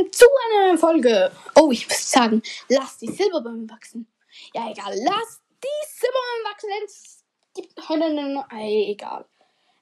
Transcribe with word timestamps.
willkommen 0.00 0.12
zu 0.12 0.26
einer 0.26 0.66
neuen 0.66 0.78
Folge. 0.78 1.32
Oh, 1.54 1.70
ich 1.70 1.86
muss 1.88 2.10
sagen, 2.10 2.42
lass 2.68 2.98
die 2.98 3.08
Silberbäume 3.08 3.68
wachsen. 3.68 4.06
Ja, 4.54 4.70
egal, 4.70 4.94
lass 5.04 5.40
die 5.62 5.86
Silberbäume 5.88 6.44
wachsen. 6.44 6.70
Es 6.84 7.24
gibt 7.54 7.88
heute 7.88 8.04
eine 8.04 8.28
neue, 8.28 8.86
egal. 8.86 9.24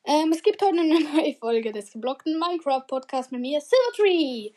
Ähm, 0.05 0.33
es 0.33 0.43
gibt 0.43 0.63
heute 0.63 0.79
eine 0.79 1.01
neue 1.01 1.35
Folge 1.35 1.73
des 1.73 1.93
geblockten 1.93 2.39
Minecraft-Podcasts 2.39 3.31
mit 3.31 3.41
mir, 3.43 3.61
Silvertree. 3.61 4.53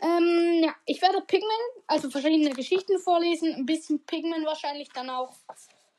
Ähm, 0.00 0.64
ja, 0.64 0.74
ich 0.86 1.00
werde 1.02 1.22
Pigman, 1.22 1.50
also 1.86 2.10
verschiedene 2.10 2.50
Geschichten 2.50 2.98
vorlesen, 2.98 3.54
ein 3.54 3.66
bisschen 3.66 4.04
Pigman 4.04 4.44
wahrscheinlich 4.44 4.88
dann 4.90 5.10
auch. 5.10 5.32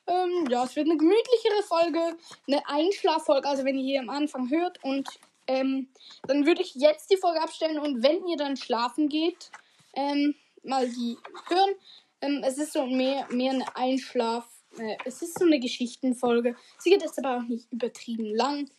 Ähm, 0.08 0.48
ja, 0.50 0.64
es 0.64 0.76
wird 0.76 0.88
eine 0.88 0.98
gemütlichere 0.98 1.64
Folge, 1.68 2.18
eine 2.48 2.68
Einschlaffolge, 2.68 3.48
also 3.48 3.66
wenn 3.66 3.78
ihr 3.78 3.84
hier 3.84 4.00
am 4.02 4.10
Anfang 4.10 4.50
hört 4.50 4.84
und 4.84 5.08
ähm, 5.50 5.88
dann 6.28 6.46
würde 6.46 6.62
ich 6.62 6.76
jetzt 6.76 7.10
die 7.10 7.18
Folge 7.18 7.42
abstellen 7.42 7.80
und 7.80 8.04
wenn 8.04 8.26
ihr 8.28 8.38
dann 8.38 8.56
schlafen 8.56 9.10
geht, 9.10 9.50
ähm, 9.96 10.36
mal 10.64 10.88
die 10.88 11.18
hören. 11.48 11.76
Ähm, 12.22 12.44
es 12.46 12.60
ist 12.60 12.74
so 12.74 12.86
mehr, 12.86 13.26
mehr 13.32 13.54
eine 13.54 13.76
Einschlaf. 13.76 14.48
Äh, 14.78 14.98
es 15.06 15.24
ist 15.24 15.40
so 15.40 15.46
eine 15.46 15.60
Geschichtenfolge. 15.60 16.56
Sie 16.78 16.92
geht 16.92 17.02
jetzt 17.02 17.18
aber 17.18 17.38
auch 17.38 17.48
nicht 17.48 17.72
übertrieben 17.72 18.26
lang. 18.26 18.70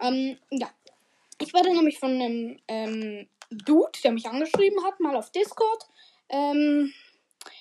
Ähm, 0.00 0.38
ja. 0.50 0.70
Ich 1.40 1.52
werde 1.52 1.74
nämlich 1.74 1.98
von 1.98 2.10
einem 2.12 2.60
ähm, 2.68 3.28
Dude, 3.50 3.98
der 4.04 4.12
mich 4.12 4.26
angeschrieben 4.26 4.84
hat, 4.84 5.00
mal 5.00 5.16
auf 5.16 5.32
Discord. 5.32 5.86
Ähm, 6.28 6.92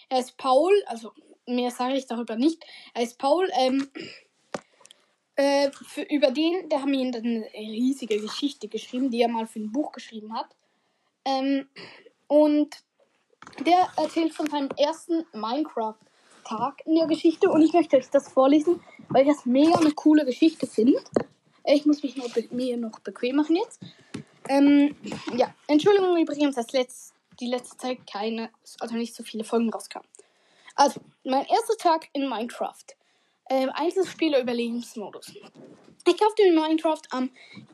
er 0.09 0.20
ist 0.20 0.38
Paul, 0.38 0.71
also 0.85 1.13
mehr 1.48 1.71
sage 1.71 1.96
ich 1.96 2.05
darüber 2.05 2.35
nicht. 2.35 2.63
Er 2.93 3.02
ist 3.02 3.18
Paul. 3.18 3.49
Äh, 5.41 5.72
für, 5.72 6.04
über 6.04 6.30
den, 6.30 6.70
der 6.70 6.84
hat 6.84 6.88
mir 6.88 7.02
eine 7.02 7.48
riesige 7.55 8.22
Geschichte 8.22 8.68
geschrieben, 8.68 9.09
die 9.09 9.23
er 9.23 9.27
mal 9.27 9.48
für 9.48 9.59
ein 9.59 9.72
Buch 9.72 9.91
geschrieben 9.91 10.36
hat. 10.36 10.55
Ähm, 11.26 11.68
und 12.27 12.77
der 13.66 13.91
erzählt 13.98 14.35
von 14.35 14.46
seinem 14.46 14.70
ersten 14.77 15.26
Minecraft-Tag 15.34 16.85
in 16.85 16.93
der 16.93 17.07
Geschichte 17.07 17.49
und 17.49 17.63
ich 17.63 17.74
möchte 17.74 17.98
euch 17.98 18.07
das 18.12 18.32
vorlesen, 18.32 18.84
weil 19.10 19.24
ich 19.24 19.34
das 19.34 19.48
mega 19.48 19.80
eine 19.80 19.93
coole 19.93 20.26
Geschichte 20.26 20.68
finde. 20.68 21.02
Ich 21.65 21.87
muss 21.87 22.04
mich 22.04 22.15
noch 22.18 22.30
mir 22.52 22.77
noch 22.77 22.99
bequem 22.99 23.37
machen 23.37 23.55
jetzt. 23.55 23.82
Ähm, 24.48 24.96
ja, 25.35 25.52
Entschuldigung 25.65 26.21
übrigens, 26.21 26.54
dass 26.54 26.71
letzt, 26.71 27.15
die 27.40 27.48
letzte 27.48 27.77
Zeit 27.77 27.98
keine, 28.05 28.52
also 28.80 28.93
nicht 28.93 29.15
so 29.15 29.24
viele 29.24 29.43
Folgen 29.43 29.71
rauskamen. 29.71 30.08
Also, 30.76 31.02
mein 31.24 31.48
erster 31.48 31.77
Tag 31.77 32.10
in 32.13 32.30
Minecraft 32.30 32.85
ähm, 33.52 33.70
Einzelspieler-Überlebensmodus. 33.74 35.34
Ich 36.07 36.18
kaufte 36.18 36.44
mir 36.44 36.54
Minecraft 36.54 37.02
am, 37.12 37.30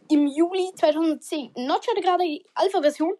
im 0.09 0.25
Juli 0.27 0.71
2010. 0.75 1.51
Notch 1.55 1.87
hatte 1.87 2.01
gerade 2.01 2.23
die 2.23 2.43
Alpha-Version 2.55 3.13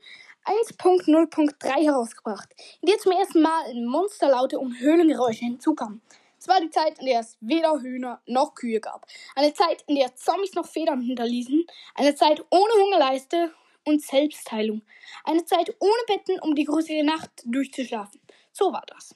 1.0.3 0.44 1.84
herausgebracht, 1.84 2.50
in 2.82 2.90
der 2.90 2.98
zum 2.98 3.12
ersten 3.12 3.42
Mal 3.42 3.74
Monsterlaute 3.76 4.58
und 4.58 4.80
Höhlengeräusche 4.80 5.46
hinzukamen. 5.46 6.02
Es 6.40 6.48
war 6.48 6.60
die 6.60 6.72
Zeit, 6.72 6.98
in 7.00 7.06
der 7.06 7.20
es 7.20 7.38
weder 7.42 7.80
Hühner 7.80 8.22
noch 8.26 8.56
Kühe 8.56 8.80
gab. 8.80 9.06
Eine 9.36 9.54
Zeit, 9.54 9.84
in 9.88 9.96
der 9.96 10.16
Zombies 10.16 10.54
noch 10.56 10.68
Federn 10.68 11.02
hinterließen. 11.02 11.64
Eine 11.96 12.16
Zeit 12.16 12.44
ohne 12.50 12.74
Hungerleiste 12.84 13.54
und 13.86 14.02
Selbstheilung. 14.02 14.82
Eine 15.24 15.46
Zeit 15.46 15.76
ohne 15.80 16.04
Betten, 16.08 16.40
um 16.40 16.56
die 16.56 16.66
grusige 16.66 17.04
Nacht 17.04 17.30
durchzuschlafen. 17.46 18.20
So 18.52 18.72
war 18.72 18.84
das. 18.88 19.16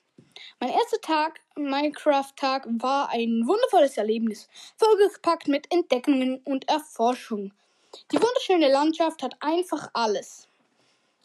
Mein 0.59 0.69
erster 0.69 1.01
Tag, 1.01 1.39
Minecraft-Tag, 1.55 2.67
war 2.81 3.09
ein 3.09 3.47
wundervolles 3.47 3.97
Erlebnis, 3.97 4.47
vollgepackt 4.77 5.47
mit 5.47 5.71
Entdeckungen 5.71 6.41
und 6.43 6.67
Erforschung. 6.69 7.53
Die 8.11 8.21
wunderschöne 8.21 8.71
Landschaft 8.71 9.23
hat 9.23 9.35
einfach 9.41 9.89
alles. 9.93 10.47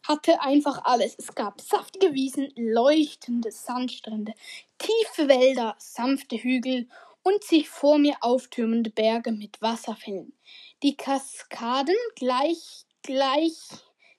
Hatte 0.02 0.40
einfach 0.40 0.84
alles. 0.84 1.16
Es 1.18 1.34
gab 1.34 1.60
saftige 1.60 2.12
Wiesen, 2.14 2.52
leuchtende 2.56 3.50
Sandstrände, 3.50 4.34
tiefe 4.78 5.28
Wälder, 5.28 5.74
sanfte 5.78 6.36
Hügel 6.36 6.88
und 7.22 7.42
sich 7.42 7.68
vor 7.68 7.98
mir 7.98 8.16
auftürmende 8.20 8.90
Berge 8.90 9.32
mit 9.32 9.60
Wasserfällen. 9.60 10.32
Die 10.82 10.96
Kaskaden 10.96 11.96
gleich, 12.14 12.84
gleich 13.02 13.56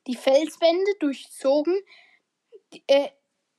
die 0.07 0.15
Felswände 0.15 0.91
durchzogen, 0.99 1.79
äh, 2.87 3.09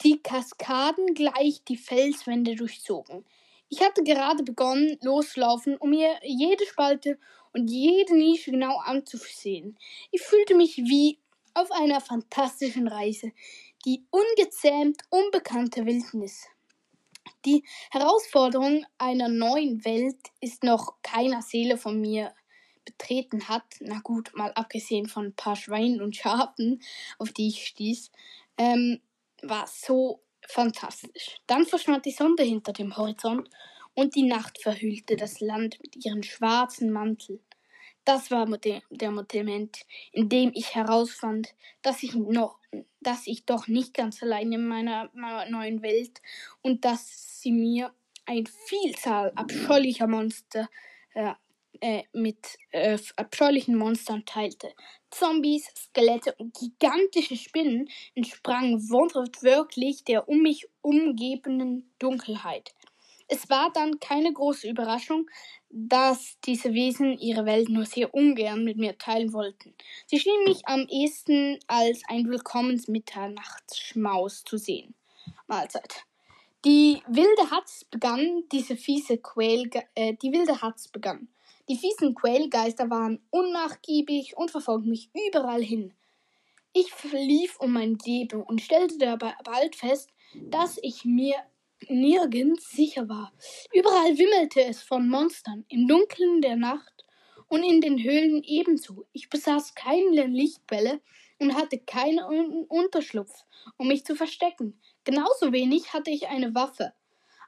die 0.03 0.23
Kaskaden 0.23 1.15
gleich 1.15 1.63
die 1.67 1.77
Felswände 1.77 2.55
durchzogen. 2.55 3.25
Ich 3.69 3.83
hatte 3.83 4.03
gerade 4.03 4.43
begonnen 4.43 4.97
loszulaufen, 5.03 5.77
um 5.77 5.91
mir 5.91 6.19
jede 6.23 6.65
Spalte 6.67 7.19
und 7.53 7.69
jede 7.69 8.17
Nische 8.17 8.51
genau 8.51 8.79
anzusehen. 8.79 9.77
Ich 10.11 10.23
fühlte 10.23 10.55
mich 10.55 10.79
wie 10.79 11.19
auf 11.55 11.71
einer 11.73 12.01
fantastischen 12.01 12.89
Reise, 12.89 13.33
die 13.85 14.05
ungezähmt 14.11 15.03
unbekannte 15.11 15.85
Wildnis. 15.85 16.47
Die 17.45 17.65
Herausforderung 17.91 18.85
einer 18.97 19.29
neuen 19.29 19.85
Welt 19.85 20.19
ist 20.41 20.65
noch 20.65 20.97
keiner 21.03 21.43
Seele 21.43 21.77
von 21.77 22.01
mir 22.01 22.33
betreten 22.85 23.49
hat. 23.49 23.65
Na 23.81 24.01
gut, 24.01 24.31
mal 24.35 24.53
abgesehen 24.53 25.09
von 25.09 25.27
ein 25.27 25.35
paar 25.35 25.57
Schweinen 25.57 26.01
und 26.01 26.17
Schafen, 26.17 26.83
auf 27.19 27.33
die 27.33 27.49
ich 27.49 27.67
stieß. 27.67 28.11
Ähm, 28.57 29.01
war 29.43 29.67
so 29.67 30.23
fantastisch. 30.47 31.41
Dann 31.47 31.67
verschwand 31.67 32.07
die 32.07 32.13
Sonne 32.13 32.43
hinter 32.43 32.73
dem 32.73 32.97
Horizont 32.97 33.49
und 33.95 34.15
die 34.15 34.23
Nacht 34.23 34.63
verhüllte 34.63 35.17
das 35.17 35.41
Land 35.41 35.79
mit 35.83 36.05
ihrem 36.05 36.23
schwarzen 36.23 36.91
Mantel. 36.93 37.41
Das 38.05 38.31
war 38.31 38.47
der 38.47 39.11
Moment, 39.11 39.81
in 40.13 40.29
dem 40.31 40.51
ich 40.55 40.75
herausfand, 40.75 41.55
dass 41.83 42.03
ich 42.03 42.15
noch, 42.15 42.59
dass 43.01 43.27
ich 43.27 43.45
doch 43.45 43.69
nicht 43.69 43.93
ganz 43.93 44.23
allein 44.23 44.51
in 44.53 44.67
meiner, 44.67 45.11
meiner 45.13 45.51
neuen 45.51 45.83
Welt 45.83 46.23
und 46.63 46.87
dass 46.87 47.43
sie 47.43 47.53
mir 47.53 47.93
eine 48.25 48.45
Vielzahl 48.67 49.33
abscheulicher 49.35 50.07
Monster 50.07 50.71
äh, 51.15 51.35
äh, 51.81 52.05
mit 52.13 52.59
äh, 52.71 52.99
abscheulichen 53.17 53.77
Monstern 53.77 54.25
teilte. 54.25 54.73
Zombies, 55.11 55.67
Skelette 55.77 56.35
und 56.39 56.55
gigantische 56.55 57.37
Spinnen 57.37 57.89
entsprangen 58.15 58.91
wortwörtlich 58.91 60.05
der 60.05 60.29
um 60.29 60.43
mich 60.43 60.69
umgebenden 60.83 61.91
Dunkelheit. 61.99 62.75
Es 63.29 63.51
war 63.51 63.71
dann 63.73 64.01
keine 64.01 64.33
große 64.33 64.69
Überraschung, 64.69 65.29
dass 65.71 66.39
diese 66.45 66.73
Wesen 66.73 67.19
ihre 67.19 67.45
Welt 67.45 67.69
nur 67.69 67.85
sehr 67.85 68.15
ungern 68.15 68.65
mit 68.65 68.79
mir 68.79 68.97
teilen 68.97 69.35
wollten. 69.35 69.75
Sie 70.07 70.19
schienen 70.19 70.45
mich 70.45 70.67
am 70.67 70.87
ehesten 70.89 71.59
als 71.67 72.03
ein 72.09 72.27
willkommens 72.29 72.89
Mitternachtsschmaus 72.89 74.45
zu 74.45 74.57
sehen. 74.57 74.95
Mahlzeit. 75.47 76.05
Die 76.65 77.03
wilde 77.07 77.51
Hatz 77.51 77.85
begann, 77.85 78.45
diese 78.51 78.77
fiese 78.77 79.19
Quäl, 79.19 79.71
äh, 79.95 80.15
die 80.15 80.33
wilde 80.33 80.61
Hatz 80.61 80.89
begann. 80.89 81.29
Die 81.69 81.77
fiesen 81.77 82.15
Quellgeister 82.15 82.89
waren 82.89 83.21
unnachgiebig 83.31 84.37
und 84.37 84.51
verfolgten 84.51 84.89
mich 84.89 85.11
überall 85.29 85.63
hin. 85.63 85.93
Ich 86.73 86.91
lief 87.13 87.59
um 87.61 87.73
mein 87.73 87.99
Leben 88.05 88.43
und 88.43 88.63
stellte 88.63 88.97
dabei 88.99 89.35
bald 89.45 89.77
fest, 89.77 90.11
dass 90.35 90.79
ich 90.83 91.05
mir 91.05 91.37
nirgends 91.89 92.71
sicher 92.71 93.09
war. 93.09 93.33
Überall 93.73 94.17
wimmelte 94.17 94.65
es 94.65 94.83
von 94.83 95.09
Monstern, 95.09 95.65
im 95.69 95.87
Dunkeln 95.87 96.41
der 96.41 96.57
Nacht 96.57 97.05
und 97.49 97.63
in 97.63 97.81
den 97.81 98.03
Höhlen 98.03 98.43
ebenso. 98.45 99.07
Ich 99.13 99.29
besaß 99.29 99.75
keine 99.75 100.27
Lichtquelle 100.27 101.01
und 101.39 101.55
hatte 101.55 101.79
keinen 101.79 102.21
Unterschlupf, 102.69 103.45
um 103.77 103.89
mich 103.89 104.05
zu 104.05 104.17
verstecken. 104.17 104.81
Genauso 105.05 105.53
wenig 105.53 105.93
hatte 105.93 106.11
ich 106.11 106.29
eine 106.29 106.55
Waffe. 106.55 106.93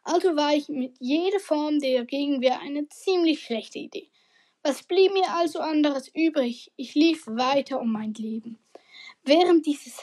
Also 0.03 0.37
war 0.37 0.55
ich 0.55 0.69
mit 0.69 0.97
jeder 0.99 1.41
Form 1.41 1.79
der 1.79 2.05
Gegenwehr 2.05 2.61
eine 2.61 2.89
ziemlich 2.89 3.41
schlechte 3.43 3.79
Idee. 3.79 4.09
Was 4.63 4.83
blieb 4.83 5.13
mir 5.13 5.33
also 5.33 5.61
anderes 5.61 6.09
übrig? 6.09 6.73
Ich 6.77 6.95
lief 6.95 7.27
weiter 7.27 7.81
um 7.81 7.93
mein 7.93 8.15
Leben. 8.15 8.59
Während, 9.25 9.67
dieses 9.67 9.99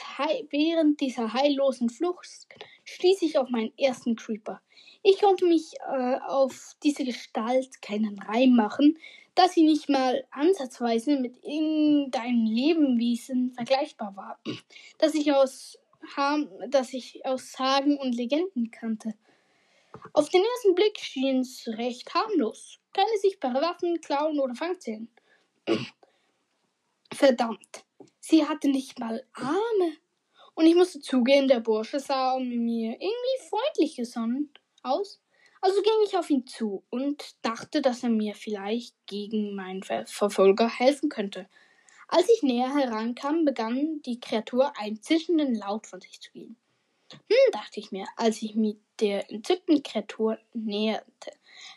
während 0.50 1.00
dieser 1.00 1.32
heillosen 1.32 1.90
Flucht 1.90 2.46
stieß 2.84 3.22
ich 3.22 3.38
auf 3.38 3.50
meinen 3.50 3.76
ersten 3.76 4.16
Creeper. 4.16 4.60
Ich 5.02 5.20
konnte 5.20 5.46
mich 5.46 5.74
äh, 5.88 6.18
auf 6.26 6.76
diese 6.82 7.04
Gestalt 7.04 7.80
keinen 7.82 8.18
Reim 8.20 8.54
machen, 8.54 8.98
da 9.34 9.48
sie 9.48 9.62
nicht 9.62 9.88
mal 9.88 10.24
ansatzweise 10.30 11.16
mit 11.20 11.44
irgendeinem 11.44 12.46
Lebewesen 12.46 13.52
vergleichbar 13.52 14.16
war, 14.16 14.40
das 14.98 15.14
ich 15.14 15.32
aus, 15.32 15.78
das 16.68 16.92
ich 16.92 17.24
aus 17.24 17.52
Sagen 17.52 17.96
und 17.98 18.16
Legenden 18.16 18.70
kannte. 18.72 19.14
Auf 20.12 20.28
den 20.28 20.42
ersten 20.42 20.74
Blick 20.74 20.98
schien 20.98 21.40
es 21.40 21.66
recht 21.66 22.12
harmlos. 22.14 22.78
Keine 22.92 23.18
sichtbare 23.20 23.60
Waffen, 23.60 24.00
Klauen 24.00 24.40
oder 24.40 24.54
Fangzähne. 24.54 25.08
Verdammt, 27.12 27.84
sie 28.20 28.44
hatte 28.44 28.68
nicht 28.68 28.98
mal 28.98 29.24
Arme. 29.34 29.96
Und 30.54 30.66
ich 30.66 30.74
musste 30.74 31.00
zugeben, 31.00 31.46
der 31.46 31.60
Bursche 31.60 32.00
sah 32.00 32.38
mir 32.38 32.92
irgendwie 32.92 33.48
freundlich 33.48 33.96
gesonnen 33.96 34.52
aus. 34.82 35.20
Also 35.60 35.82
ging 35.82 35.92
ich 36.04 36.16
auf 36.16 36.30
ihn 36.30 36.46
zu 36.46 36.84
und 36.90 37.36
dachte, 37.42 37.82
dass 37.82 38.02
er 38.02 38.10
mir 38.10 38.34
vielleicht 38.34 38.94
gegen 39.06 39.54
meinen 39.54 39.82
Verfolger 39.82 40.68
helfen 40.68 41.08
könnte. 41.08 41.48
Als 42.06 42.28
ich 42.28 42.42
näher 42.42 42.74
herankam, 42.74 43.44
begann 43.44 44.00
die 44.02 44.18
Kreatur 44.20 44.72
einen 44.78 45.02
zischenden 45.02 45.54
Laut 45.54 45.86
von 45.86 46.00
sich 46.00 46.20
zu 46.20 46.32
geben. 46.32 46.56
Hm, 47.12 47.52
dachte 47.52 47.80
ich 47.80 47.92
mir, 47.92 48.06
als 48.16 48.42
ich 48.42 48.54
mich 48.54 48.76
der 49.00 49.30
entzückten 49.30 49.82
Kreatur 49.82 50.38
näherte. 50.52 51.32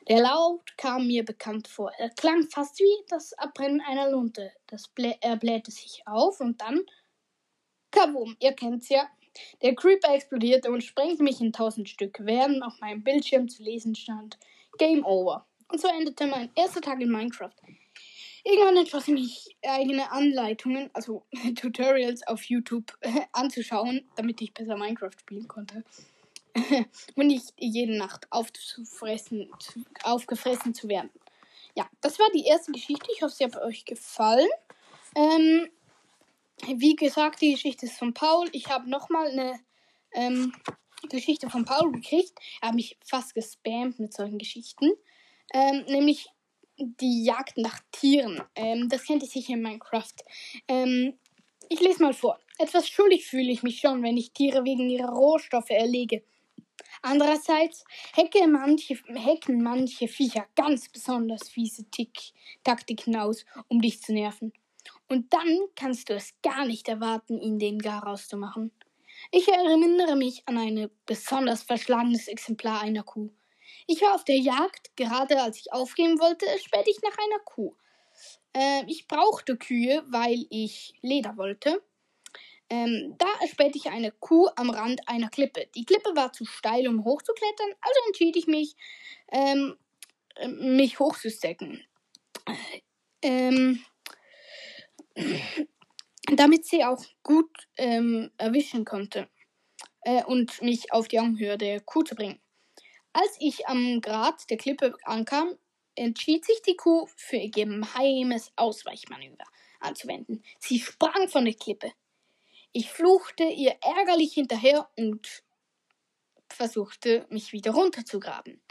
Der 0.07 0.21
Laut 0.21 0.77
kam 0.77 1.07
mir 1.07 1.23
bekannt 1.23 1.67
vor. 1.67 1.91
Er 1.97 2.09
klang 2.09 2.49
fast 2.49 2.79
wie 2.79 3.05
das 3.07 3.33
Abbrennen 3.33 3.81
einer 3.81 4.09
Lunte. 4.09 4.51
Das 4.67 4.87
blä 4.87 5.15
er 5.21 5.37
blähte 5.37 5.71
sich 5.71 6.03
auf 6.05 6.39
und 6.39 6.61
dann. 6.61 6.81
Kabum, 7.91 8.35
ihr 8.39 8.53
kennt's 8.53 8.89
ja. 8.89 9.09
Der 9.61 9.75
Creeper 9.75 10.13
explodierte 10.13 10.71
und 10.71 10.83
sprengte 10.83 11.23
mich 11.23 11.39
in 11.39 11.53
tausend 11.53 11.87
Stück, 11.87 12.17
während 12.21 12.63
auf 12.63 12.79
meinem 12.79 13.03
Bildschirm 13.03 13.47
zu 13.47 13.63
lesen 13.63 13.95
stand: 13.95 14.37
Game 14.77 15.05
over. 15.05 15.45
Und 15.67 15.79
so 15.79 15.87
endete 15.87 16.27
mein 16.27 16.51
erster 16.55 16.81
Tag 16.81 16.99
in 16.99 17.11
Minecraft. 17.11 17.55
Irgendwann 18.43 18.77
entschloss 18.77 19.07
ich 19.07 19.13
mich, 19.13 19.57
eigene 19.61 20.11
Anleitungen, 20.11 20.89
also 20.93 21.25
Tutorials 21.55 22.25
auf 22.27 22.43
YouTube 22.43 22.97
anzuschauen, 23.31 24.09
damit 24.15 24.41
ich 24.41 24.53
besser 24.53 24.77
Minecraft 24.77 25.17
spielen 25.19 25.47
konnte. 25.47 25.83
und 27.15 27.27
nicht 27.27 27.53
jede 27.57 27.97
Nacht 27.97 28.27
aufzufressen, 28.31 29.49
aufgefressen 30.03 30.73
zu 30.73 30.89
werden. 30.89 31.09
Ja, 31.75 31.89
das 32.01 32.19
war 32.19 32.27
die 32.33 32.45
erste 32.45 32.71
Geschichte. 32.71 33.07
Ich 33.15 33.21
hoffe, 33.21 33.33
sie 33.33 33.45
hat 33.45 33.55
euch 33.57 33.85
gefallen. 33.85 34.49
Ähm, 35.15 35.69
wie 36.67 36.95
gesagt, 36.95 37.41
die 37.41 37.51
Geschichte 37.51 37.85
ist 37.85 37.97
von 37.97 38.13
Paul. 38.13 38.49
Ich 38.51 38.67
habe 38.67 38.89
nochmal 38.89 39.27
eine 39.27 39.59
ähm, 40.13 40.53
Geschichte 41.09 41.49
von 41.49 41.65
Paul 41.65 41.91
gekriegt. 41.91 42.33
Er 42.61 42.69
hat 42.69 42.75
mich 42.75 42.97
fast 43.05 43.33
gespammt 43.33 43.99
mit 43.99 44.13
solchen 44.13 44.37
Geschichten. 44.37 44.91
Ähm, 45.53 45.85
nämlich 45.87 46.27
die 46.77 47.23
Jagd 47.23 47.57
nach 47.57 47.79
Tieren. 47.91 48.41
Ähm, 48.55 48.89
das 48.89 49.03
kennt 49.03 49.23
ihr 49.23 49.29
sicher 49.29 49.53
in 49.53 49.61
Minecraft. 49.61 50.15
Ähm, 50.67 51.13
ich 51.69 51.79
lese 51.79 52.03
mal 52.03 52.13
vor. 52.13 52.39
Etwas 52.57 52.89
schuldig 52.89 53.25
fühle 53.25 53.51
ich 53.51 53.63
mich 53.63 53.79
schon, 53.79 54.03
wenn 54.03 54.17
ich 54.17 54.33
Tiere 54.33 54.63
wegen 54.63 54.89
ihrer 54.89 55.09
Rohstoffe 55.09 55.69
erlege. 55.69 56.23
Andererseits 57.01 57.83
hacken 58.15 58.51
manche, 58.51 58.95
hacken 59.15 59.61
manche 59.61 60.07
Viecher 60.07 60.47
ganz 60.55 60.89
besonders 60.89 61.49
fiese 61.49 61.89
Tick 61.89 62.33
Taktiken 62.63 63.15
aus, 63.15 63.45
um 63.67 63.81
dich 63.81 64.01
zu 64.01 64.13
nerven. 64.13 64.53
Und 65.07 65.33
dann 65.33 65.59
kannst 65.75 66.09
du 66.09 66.13
es 66.13 66.33
gar 66.41 66.65
nicht 66.65 66.87
erwarten, 66.87 67.39
ihn 67.39 67.59
den 67.59 67.79
gar 67.79 68.03
rauszumachen. 68.03 68.71
Ich 69.31 69.47
erinnere 69.47 70.15
mich 70.15 70.43
an 70.47 70.57
ein 70.57 70.89
besonders 71.05 71.63
verschlagenes 71.63 72.27
Exemplar 72.27 72.81
einer 72.81 73.03
Kuh. 73.03 73.29
Ich 73.87 74.01
war 74.01 74.15
auf 74.15 74.23
der 74.23 74.37
Jagd, 74.37 74.95
gerade 74.95 75.41
als 75.41 75.57
ich 75.57 75.73
aufgeben 75.73 76.19
wollte, 76.19 76.45
spähte 76.59 76.89
ich 76.89 77.01
nach 77.01 77.17
einer 77.17 77.39
Kuh. 77.43 77.75
Äh, 78.53 78.83
ich 78.87 79.07
brauchte 79.07 79.57
Kühe, 79.57 80.03
weil 80.07 80.45
ich 80.49 80.93
Leder 81.01 81.37
wollte. 81.37 81.81
Ähm, 82.71 83.15
da 83.17 83.27
erspähte 83.41 83.77
ich 83.77 83.87
eine 83.87 84.13
Kuh 84.13 84.47
am 84.55 84.69
Rand 84.69 85.01
einer 85.05 85.27
Klippe. 85.27 85.67
Die 85.75 85.83
Klippe 85.83 86.15
war 86.15 86.31
zu 86.31 86.45
steil, 86.45 86.87
um 86.87 87.03
hochzuklettern, 87.03 87.67
also 87.81 87.99
entschied 88.07 88.37
ich 88.37 88.47
mich, 88.47 88.77
ähm, 89.29 89.75
mich 90.47 90.97
hochzustecken. 90.97 91.83
Ähm, 93.21 93.83
damit 96.37 96.65
sie 96.65 96.85
auch 96.85 97.03
gut 97.23 97.51
ähm, 97.75 98.31
erwischen 98.37 98.85
konnte 98.85 99.27
äh, 100.03 100.23
und 100.23 100.61
mich 100.61 100.93
auf 100.93 101.09
die 101.09 101.19
Augenhöhe 101.19 101.57
der 101.57 101.81
Kuh 101.81 102.03
zu 102.03 102.15
bringen. 102.15 102.39
Als 103.11 103.35
ich 103.41 103.67
am 103.67 103.99
Grat 103.99 104.49
der 104.49 104.55
Klippe 104.55 104.95
ankam, 105.03 105.57
entschied 105.95 106.45
sich 106.45 106.61
die 106.61 106.77
Kuh 106.77 107.09
für 107.17 107.35
ihr 107.35 107.51
geheimes 107.51 108.53
Ausweichmanöver 108.55 109.43
anzuwenden. 109.81 110.41
Sie 110.59 110.79
sprang 110.79 111.27
von 111.27 111.43
der 111.43 111.55
Klippe. 111.55 111.91
Ich 112.73 112.89
fluchte 112.89 113.43
ihr 113.43 113.75
ärgerlich 113.81 114.33
hinterher 114.33 114.89
und 114.95 115.43
versuchte, 116.49 117.25
mich 117.29 117.51
wieder 117.51 117.71
runterzugraben. 117.71 118.61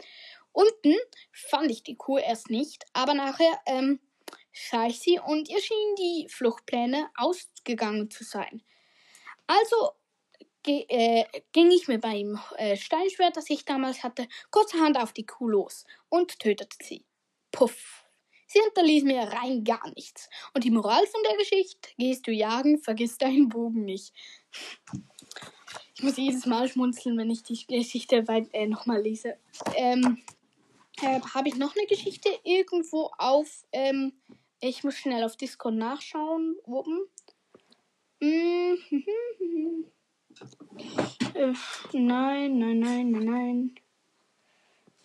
Unten 0.53 0.95
fand 1.31 1.71
ich 1.71 1.83
die 1.83 1.95
Kuh 1.95 2.17
erst 2.17 2.49
nicht, 2.49 2.85
aber 2.93 3.13
nachher 3.13 3.59
ähm, 3.65 3.99
sah 4.53 4.87
ich 4.87 4.99
sie 4.99 5.19
und 5.19 5.49
ihr 5.49 5.61
schienen 5.61 5.95
die 5.95 6.27
Fluchtpläne 6.29 7.09
ausgegangen 7.15 8.09
zu 8.09 8.23
sein. 8.23 8.63
Also 9.47 9.93
äh, 10.65 11.25
ging 11.51 11.71
ich 11.71 11.87
mit 11.87 12.03
meinem 12.03 12.39
äh, 12.57 12.77
Steinschwert, 12.77 13.37
das 13.37 13.49
ich 13.49 13.65
damals 13.65 14.03
hatte, 14.03 14.27
kurzerhand 14.51 14.97
auf 14.97 15.13
die 15.13 15.25
Kuh 15.25 15.47
los 15.47 15.85
und 16.09 16.39
tötete 16.39 16.77
sie. 16.81 17.05
Puff. 17.51 18.00
Sie 18.51 18.59
hinterließ 18.59 19.03
mir 19.05 19.21
rein 19.21 19.63
gar 19.63 19.89
nichts. 19.95 20.29
Und 20.53 20.65
die 20.65 20.71
Moral 20.71 21.07
von 21.07 21.23
der 21.23 21.37
Geschichte? 21.37 21.87
Gehst 21.97 22.27
du 22.27 22.33
jagen, 22.33 22.79
vergiss 22.79 23.17
deinen 23.17 23.47
Bogen 23.47 23.85
nicht. 23.85 24.13
Ich 25.95 26.03
muss 26.03 26.17
jedes 26.17 26.45
Mal 26.45 26.67
schmunzeln, 26.67 27.17
wenn 27.17 27.29
ich 27.29 27.43
die 27.43 27.65
Geschichte 27.65 28.25
äh, 28.51 28.67
nochmal 28.67 29.01
lese. 29.01 29.37
Ähm, 29.77 30.21
äh, 31.01 31.21
Habe 31.33 31.47
ich 31.47 31.55
noch 31.55 31.73
eine 31.77 31.87
Geschichte 31.87 32.27
irgendwo 32.43 33.11
auf? 33.17 33.47
Ähm, 33.71 34.11
ich 34.59 34.83
muss 34.83 34.97
schnell 34.97 35.23
auf 35.23 35.37
Discord 35.37 35.75
nachschauen. 35.75 36.57
Mm 38.19 38.25
-hmm. 38.25 39.85
Äh, 41.35 41.53
nein, 41.93 42.59
nein, 42.59 42.79
nein, 42.79 43.11
nein, 43.11 43.23
nein. 43.23 43.75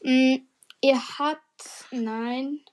Mm, 0.02 0.46
er 0.82 1.18
hat. 1.18 1.38
Nein. 1.92 2.64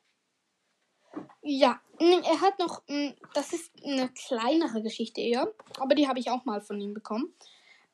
Ja, 1.43 1.81
er 1.99 2.41
hat 2.41 2.57
noch. 2.57 2.81
Mm, 2.87 3.09
das 3.33 3.51
ist 3.51 3.71
eine 3.83 4.09
kleinere 4.09 4.81
Geschichte 4.81 5.19
eher. 5.19 5.53
Aber 5.77 5.93
die 5.93 6.07
habe 6.07 6.19
ich 6.19 6.29
auch 6.29 6.45
mal 6.45 6.61
von 6.61 6.79
ihm 6.79 6.93
bekommen. 6.93 7.33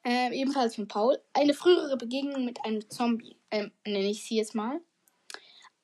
Äh, 0.04 0.34
ebenfalls 0.40 0.75
von 0.75 0.88
Paul. 0.88 1.19
Eine 1.34 1.56
frühere 1.56 1.98
Begegnung 1.98 2.46
mit 2.46 2.63
einem 2.63 2.88
Zombie. 2.90 3.38
Ähm, 3.50 3.72
nenne 3.86 4.10
ich 4.10 4.24
sie 4.24 4.38
jetzt 4.38 4.54
mal. 4.54 4.80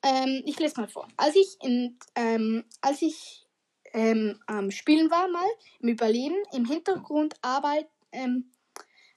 Ähm, 0.02 0.42
ich 0.44 0.58
lese 0.60 0.80
mal 0.80 0.88
vor. 0.88 1.08
Als 1.16 1.34
ich 1.34 1.56
in, 1.60 1.98
ähm, 2.14 2.64
als 2.80 3.02
ich 3.02 3.46
ähm, 3.92 4.40
am 4.46 4.70
Spielen 4.70 5.10
war 5.10 5.26
mal, 5.28 5.48
im 5.80 5.88
Überleben, 5.88 6.36
im 6.52 6.66
Hintergrund 6.66 7.34
Arbeit, 7.42 7.88
ähm, 8.12 8.52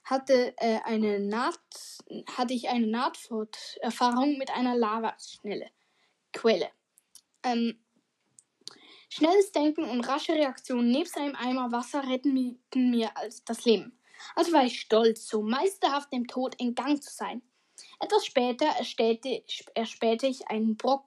hatte, 0.02 0.54
äh, 0.56 0.80
eine 0.84 1.20
Naht, 1.20 1.60
hatte 2.36 2.54
ich 2.54 2.68
eine 2.68 2.88
Nahtoderfahrung 2.88 4.38
mit 4.38 4.50
einer 4.50 4.76
Lavaschnelle 4.76 5.70
Quelle. 6.32 6.68
Ähm, 7.44 7.78
schnelles 9.10 9.52
Denken 9.52 9.84
und 9.84 10.08
rasche 10.08 10.32
Reaktionen 10.32 10.90
nebst 10.90 11.18
einem 11.18 11.34
Eimer 11.34 11.70
Wasser 11.72 12.08
retten 12.08 12.54
mir 12.72 13.10
das 13.44 13.64
Leben. 13.66 13.92
Also 14.34 14.52
war 14.52 14.64
ich 14.64 14.80
stolz, 14.80 15.26
so 15.26 15.42
meisterhaft 15.42 16.12
dem 16.12 16.26
Tod 16.26 16.58
entgangen 16.58 17.02
zu 17.02 17.12
sein. 17.12 17.42
Etwas 17.98 18.24
später 18.24 18.66
erspähte, 18.66 19.42
erspähte 19.74 20.26
ich 20.26 20.48
einen 20.48 20.76
Brock, 20.76 21.04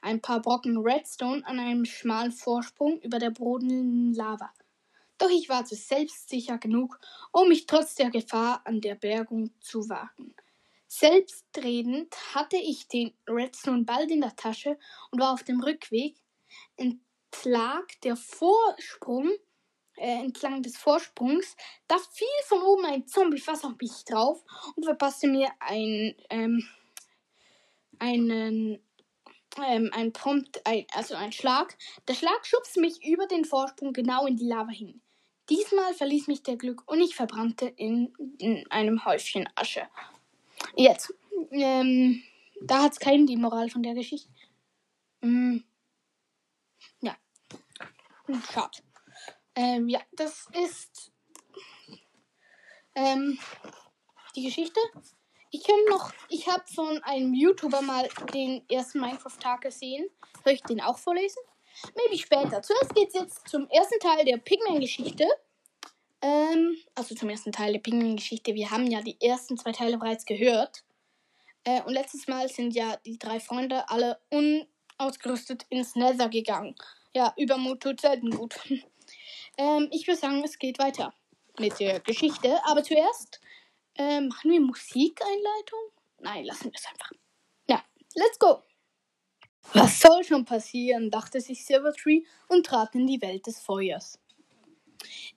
ein 0.00 0.20
paar 0.20 0.40
Brocken 0.40 0.78
Redstone 0.78 1.44
an 1.46 1.58
einem 1.58 1.84
schmalen 1.84 2.32
Vorsprung 2.32 3.00
über 3.00 3.18
der 3.18 3.30
brodelnden 3.30 4.14
Lava. 4.14 4.52
Doch 5.18 5.30
ich 5.30 5.48
war 5.48 5.64
zu 5.64 5.74
selbstsicher 5.74 6.58
genug, 6.58 7.00
um 7.32 7.48
mich 7.48 7.66
trotz 7.66 7.94
der 7.94 8.10
Gefahr 8.10 8.60
an 8.64 8.80
der 8.80 8.96
Bergung 8.96 9.50
zu 9.60 9.88
wagen. 9.88 10.34
Selbstredend 10.88 12.14
hatte 12.34 12.56
ich 12.56 12.86
den 12.88 13.12
Redstone 13.26 13.84
bald 13.84 14.10
in 14.10 14.20
der 14.20 14.36
Tasche 14.36 14.78
und 15.10 15.20
war 15.20 15.32
auf 15.32 15.42
dem 15.42 15.60
Rückweg. 15.60 16.16
Entlang 17.32 17.84
der 18.02 18.16
Vorsprung, 18.16 19.30
äh, 19.96 20.20
entlang 20.20 20.62
des 20.62 20.76
Vorsprungs, 20.76 21.56
da 21.86 21.96
fiel 21.98 22.26
von 22.46 22.62
oben 22.62 22.84
ein 22.86 23.06
Zombie 23.06 23.40
fast 23.40 23.64
auf 23.64 23.74
mich 23.80 24.04
drauf 24.04 24.42
und 24.74 24.84
verpasste 24.84 25.28
mir 25.28 25.48
ein, 25.60 26.14
ähm, 26.30 26.66
einen 27.98 28.80
ähm, 29.64 29.90
ein 29.92 30.12
Prompt, 30.12 30.60
ein, 30.66 30.86
also 30.92 31.14
ein 31.14 31.32
Schlag. 31.32 31.76
Der 32.08 32.14
Schlag 32.14 32.46
schubste 32.46 32.80
mich 32.80 33.04
über 33.04 33.26
den 33.26 33.44
Vorsprung 33.44 33.92
genau 33.92 34.26
in 34.26 34.36
die 34.36 34.46
Lava 34.46 34.70
hin. 34.70 35.00
Diesmal 35.48 35.94
verließ 35.94 36.26
mich 36.26 36.42
der 36.42 36.56
Glück 36.56 36.82
und 36.86 37.00
ich 37.00 37.14
verbrannte 37.14 37.66
in, 37.66 38.12
in 38.38 38.70
einem 38.70 39.04
Häufchen 39.04 39.48
Asche. 39.54 39.86
Jetzt, 40.74 41.14
ähm, 41.52 42.22
da 42.60 42.86
es 42.86 42.98
keinen 42.98 43.26
die 43.26 43.36
Moral 43.36 43.70
von 43.70 43.82
der 43.82 43.94
Geschichte. 43.94 44.28
Mm, 45.20 45.58
schade. 48.52 48.78
Ähm, 49.54 49.88
ja, 49.88 50.00
das 50.12 50.46
ist 50.52 51.12
ähm, 52.94 53.38
die 54.34 54.44
Geschichte. 54.44 54.80
Ich 55.50 55.64
kann 55.64 55.76
noch, 55.88 56.12
ich 56.28 56.48
habe 56.48 56.64
von 56.74 57.02
einem 57.04 57.32
YouTuber 57.32 57.80
mal 57.80 58.08
den 58.34 58.68
ersten 58.68 59.00
Minecraft-Tag 59.00 59.62
gesehen. 59.62 60.08
Soll 60.44 60.54
ich 60.54 60.62
den 60.62 60.80
auch 60.80 60.98
vorlesen? 60.98 61.42
Maybe 61.94 62.18
später. 62.18 62.62
Zuerst 62.62 62.94
geht 62.94 63.08
es 63.08 63.14
jetzt 63.14 63.48
zum 63.48 63.68
ersten 63.68 63.98
Teil 64.00 64.24
der 64.24 64.38
Pigman-Geschichte. 64.38 65.26
Ähm, 66.22 66.76
also 66.94 67.14
zum 67.14 67.28
ersten 67.28 67.52
Teil 67.52 67.72
der 67.72 67.80
Pigman-Geschichte. 67.80 68.54
Wir 68.54 68.70
haben 68.70 68.86
ja 68.86 69.00
die 69.02 69.20
ersten 69.20 69.56
zwei 69.56 69.72
Teile 69.72 69.98
bereits 69.98 70.24
gehört. 70.24 70.84
Äh, 71.64 71.82
und 71.82 71.92
letztes 71.92 72.28
Mal 72.28 72.48
sind 72.48 72.74
ja 72.74 72.96
die 73.04 73.18
drei 73.18 73.40
Freunde 73.40 73.88
alle 73.88 74.18
unausgerüstet 74.98 75.66
ins 75.68 75.94
Nether 75.96 76.28
gegangen. 76.28 76.74
Ja, 77.14 77.32
Übermut 77.36 77.80
tut 77.80 78.00
selten 78.00 78.30
gut. 78.30 78.58
Ähm, 79.58 79.88
ich 79.90 80.06
würde 80.06 80.20
sagen, 80.20 80.44
es 80.44 80.58
geht 80.58 80.78
weiter 80.78 81.14
mit 81.58 81.80
der 81.80 82.00
Geschichte. 82.00 82.58
Aber 82.64 82.82
zuerst 82.82 83.40
ähm, 83.94 84.28
machen 84.28 84.50
wir 84.50 84.60
Musikeinleitung. 84.60 85.78
Nein, 86.20 86.44
lassen 86.44 86.64
wir 86.64 86.72
es 86.74 86.84
einfach. 86.86 87.10
Ja, 87.66 87.82
let's 88.14 88.38
go. 88.38 88.62
Was 89.72 90.00
soll 90.00 90.22
schon 90.24 90.44
passieren, 90.44 91.10
dachte 91.10 91.40
sich 91.40 91.64
Silvertree 91.64 92.24
und 92.48 92.66
trat 92.66 92.94
in 92.94 93.06
die 93.06 93.22
Welt 93.22 93.46
des 93.46 93.58
Feuers. 93.60 94.18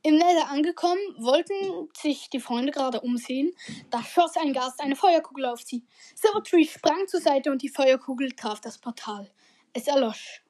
Im 0.01 0.15
Nether 0.15 0.49
angekommen, 0.49 1.01
wollten 1.17 1.89
sich 1.97 2.29
die 2.29 2.39
Freunde 2.39 2.71
gerade 2.71 3.01
umsehen, 3.01 3.53
da 3.89 4.03
schoss 4.03 4.37
ein 4.37 4.53
Gast 4.53 4.81
eine 4.81 4.95
Feuerkugel 4.95 5.45
auf 5.45 5.61
sie. 5.61 5.83
Silvertree 6.15 6.65
sprang 6.65 7.07
zur 7.07 7.21
Seite 7.21 7.51
und 7.51 7.61
die 7.61 7.69
Feuerkugel 7.69 8.31
traf 8.31 8.61
das 8.61 8.77
Portal. 8.77 9.29
Es 9.73 9.87
erlosch. 9.87 10.43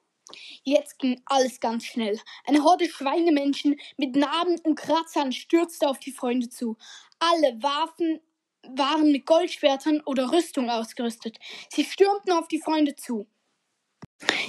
Jetzt 0.62 0.98
ging 0.98 1.20
alles 1.26 1.60
ganz 1.60 1.84
schnell. 1.84 2.18
Eine 2.44 2.62
Horde 2.62 2.88
Schweinemenschen 2.88 3.76
mit 3.96 4.16
Narben 4.16 4.58
und 4.60 4.76
Kratzern 4.76 5.32
stürzte 5.32 5.88
auf 5.88 5.98
die 5.98 6.12
Freunde 6.12 6.48
zu. 6.48 6.76
Alle 7.18 7.62
warfen, 7.62 8.20
waren 8.62 9.10
mit 9.10 9.26
Goldschwertern 9.26 10.00
oder 10.04 10.30
Rüstung 10.32 10.70
ausgerüstet. 10.70 11.38
Sie 11.70 11.84
stürmten 11.84 12.32
auf 12.32 12.48
die 12.48 12.60
Freunde 12.60 12.94
zu. 12.94 13.26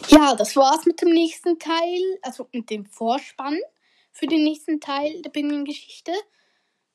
Ja, 0.10 0.36
das 0.36 0.56
war's 0.56 0.86
mit 0.86 1.02
dem 1.02 1.10
nächsten 1.10 1.58
Teil, 1.58 2.20
also 2.22 2.48
mit 2.52 2.70
dem 2.70 2.86
Vorspann 2.86 3.58
für 4.12 4.28
den 4.28 4.44
nächsten 4.44 4.82
Teil 4.82 5.22
der 5.22 5.30
Pinguin-Geschichte. 5.30 6.12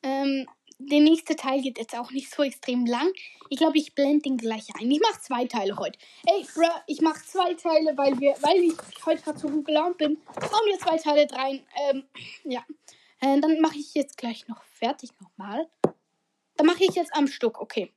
Ähm, 0.03 0.47
der 0.79 1.01
nächste 1.01 1.37
Teil 1.37 1.63
geht 1.63 1.79
jetzt 1.79 1.97
auch 1.97 2.11
nicht 2.11 2.31
so 2.31 2.43
extrem 2.43 2.87
lang. 2.87 3.11
Ich 3.49 3.59
glaube, 3.59 3.79
ich 3.79 3.95
blende 3.95 4.23
den 4.23 4.37
gleich 4.37 4.67
ein. 4.79 4.91
Ich 4.91 5.01
mache 5.01 5.21
zwei 5.21 5.47
Teile 5.47 5.77
heute. 5.77 5.99
Ey, 6.27 6.47
bruh, 6.55 6.81
ich 6.87 7.01
mache 7.01 7.25
zwei 7.25 7.55
Teile, 7.55 7.97
weil 7.97 8.19
wir, 8.21 8.35
weil 8.43 8.59
ich 8.63 8.75
heute 9.07 9.23
gerade 9.23 9.39
so 9.39 9.49
gut 9.49 9.65
gelaunt 9.65 9.99
bin. 9.99 10.19
Machen 10.35 10.67
wir 10.67 10.79
zwei 10.79 10.97
Teile 10.99 11.27
rein. 11.33 11.67
Ähm, 11.89 12.05
ja. 12.45 12.65
Äh, 13.21 13.41
dann 13.41 13.61
mache 13.61 13.79
ich 13.79 13.95
jetzt 13.95 14.19
gleich 14.19 14.47
noch 14.49 14.63
fertig 14.65 15.11
nochmal. 15.21 15.67
Dann 16.57 16.67
mache 16.67 16.85
ich 16.85 16.95
jetzt 16.95 17.15
am 17.15 17.27
Stück, 17.27 17.61
okay. 17.61 17.93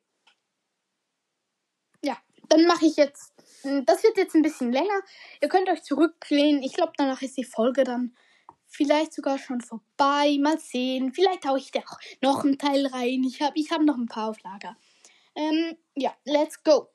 Ja, 2.03 2.17
dann 2.47 2.65
mache 2.65 2.85
ich 2.85 2.95
jetzt. 2.95 3.33
Hm, 3.63 3.85
das 3.85 4.03
wird 4.03 4.17
jetzt 4.17 4.35
ein 4.35 4.41
bisschen 4.41 4.71
länger. 4.71 5.01
Ihr 5.41 5.49
könnt 5.49 5.69
euch 5.69 5.83
zurücklehnen. 5.83 6.63
Ich 6.63 6.73
glaube, 6.73 6.93
danach 6.95 7.21
ist 7.21 7.37
die 7.37 7.43
Folge 7.43 7.83
dann 7.83 8.15
vielleicht 8.69 9.13
sogar 9.13 9.37
schon 9.37 9.61
vorbei. 9.61 10.37
Mal 10.39 10.59
sehen. 10.59 11.13
Vielleicht 11.13 11.45
haue 11.45 11.59
ich 11.59 11.71
da 11.71 11.79
auch 11.79 11.99
noch 12.21 12.43
einen 12.43 12.57
Teil 12.57 12.85
rein. 12.87 13.23
Ich 13.23 13.41
habe 13.41 13.59
ich 13.59 13.71
hab 13.71 13.81
noch 13.81 13.97
ein 13.97 14.07
paar 14.07 14.29
auf 14.29 14.41
Lager. 14.43 14.77
Ähm, 15.35 15.77
ja, 15.95 16.13
let's 16.25 16.63
go. 16.63 16.87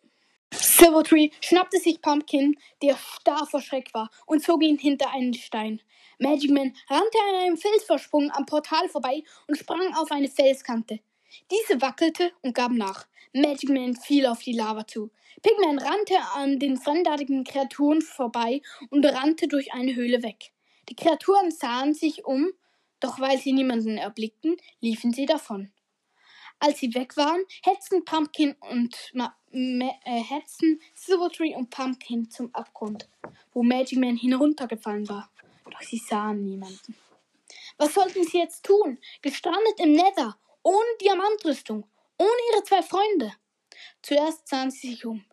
Silvertree 0.52 1.30
schnappte 1.40 1.78
sich 1.78 2.00
Pumpkin, 2.00 2.56
der 2.82 2.96
starr 2.96 3.46
vor 3.46 3.60
Schreck 3.60 3.92
war, 3.92 4.10
und 4.26 4.42
zog 4.42 4.62
ihn 4.62 4.78
hinter 4.78 5.10
einen 5.10 5.34
Stein. 5.34 5.80
Magic 6.18 6.50
Man 6.50 6.74
rannte 6.88 7.18
an 7.28 7.42
einem 7.42 7.56
Felsvorsprung 7.56 8.30
am 8.30 8.46
Portal 8.46 8.88
vorbei 8.88 9.24
und 9.48 9.58
sprang 9.58 9.94
auf 9.94 10.12
eine 10.12 10.28
Felskante. 10.28 11.00
Diese 11.50 11.82
wackelte 11.82 12.32
und 12.42 12.54
gab 12.54 12.70
nach. 12.70 13.06
Magic 13.32 13.68
Man 13.68 13.96
fiel 13.96 14.26
auf 14.26 14.40
die 14.42 14.52
Lava 14.52 14.86
zu. 14.86 15.10
Pigman 15.42 15.78
rannte 15.78 16.14
an 16.34 16.58
den 16.60 16.76
fremdartigen 16.76 17.42
Kreaturen 17.42 18.00
vorbei 18.00 18.62
und 18.90 19.04
rannte 19.04 19.48
durch 19.48 19.72
eine 19.72 19.94
Höhle 19.96 20.22
weg. 20.22 20.53
Die 20.88 20.96
Kreaturen 20.96 21.50
sahen 21.50 21.94
sich 21.94 22.24
um, 22.24 22.52
doch 23.00 23.20
weil 23.20 23.38
sie 23.38 23.52
niemanden 23.52 23.98
erblickten, 23.98 24.56
liefen 24.80 25.12
sie 25.12 25.26
davon. 25.26 25.72
Als 26.58 26.78
sie 26.78 26.94
weg 26.94 27.16
waren, 27.16 27.44
hetzten 27.62 28.04
Pumpkin 28.04 28.54
und 28.70 29.10
Ma 29.12 29.34
äh, 29.52 30.22
hetzten 30.22 30.80
Silvertree 30.94 31.54
und 31.54 31.70
Pumpkin 31.70 32.30
zum 32.30 32.54
Abgrund, 32.54 33.08
wo 33.52 33.62
Magic 33.62 33.98
Man 33.98 34.16
hinuntergefallen 34.16 35.08
war. 35.08 35.30
Doch 35.70 35.82
sie 35.82 35.98
sahen 35.98 36.44
niemanden. 36.44 36.96
Was 37.76 37.94
sollten 37.94 38.24
sie 38.24 38.38
jetzt 38.38 38.64
tun? 38.64 38.98
Gestrandet 39.22 39.78
im 39.78 39.92
Nether, 39.92 40.36
ohne 40.62 40.86
Diamantrüstung, 41.00 41.86
ohne 42.18 42.40
ihre 42.52 42.64
zwei 42.64 42.82
Freunde. 42.82 43.34
Zuerst 44.02 44.48
sahen 44.48 44.70
sie 44.70 44.90
sich 44.90 45.04
um. 45.04 45.24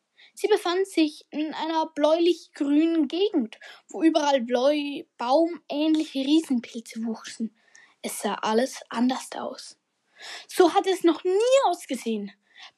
Sie 0.41 0.47
befand 0.47 0.87
sich 0.87 1.23
in 1.29 1.53
einer 1.53 1.85
bläulich-grünen 1.93 3.07
Gegend, 3.07 3.59
wo 3.89 4.01
überall 4.01 4.41
bläu 4.41 5.03
baumähnliche 5.15 6.21
Riesenpilze 6.21 7.05
wuchsen. 7.05 7.55
Es 8.01 8.21
sah 8.21 8.33
alles 8.33 8.79
anders 8.89 9.29
aus. 9.35 9.77
So 10.47 10.73
hatte 10.73 10.89
es 10.89 11.03
noch 11.03 11.23
nie 11.23 11.61
ausgesehen. 11.65 12.31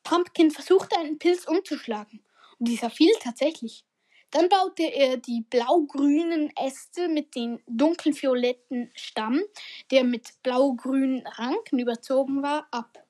Pumpkin 0.04 0.52
versuchte 0.52 0.98
einen 0.98 1.20
Pilz 1.20 1.48
umzuschlagen, 1.48 2.22
und 2.60 2.68
dieser 2.68 2.90
fiel 2.90 3.14
tatsächlich. 3.22 3.86
Dann 4.30 4.50
baute 4.50 4.84
er 4.84 5.16
die 5.16 5.46
blau-grünen 5.50 6.52
Äste 6.58 7.08
mit 7.08 7.34
den 7.34 7.64
dunkelvioletten 7.68 8.92
Stamm, 8.94 9.42
der 9.90 10.04
mit 10.04 10.34
blau-grünen 10.44 11.26
Ranken 11.26 11.80
überzogen 11.80 12.44
war, 12.44 12.68
ab 12.72 13.03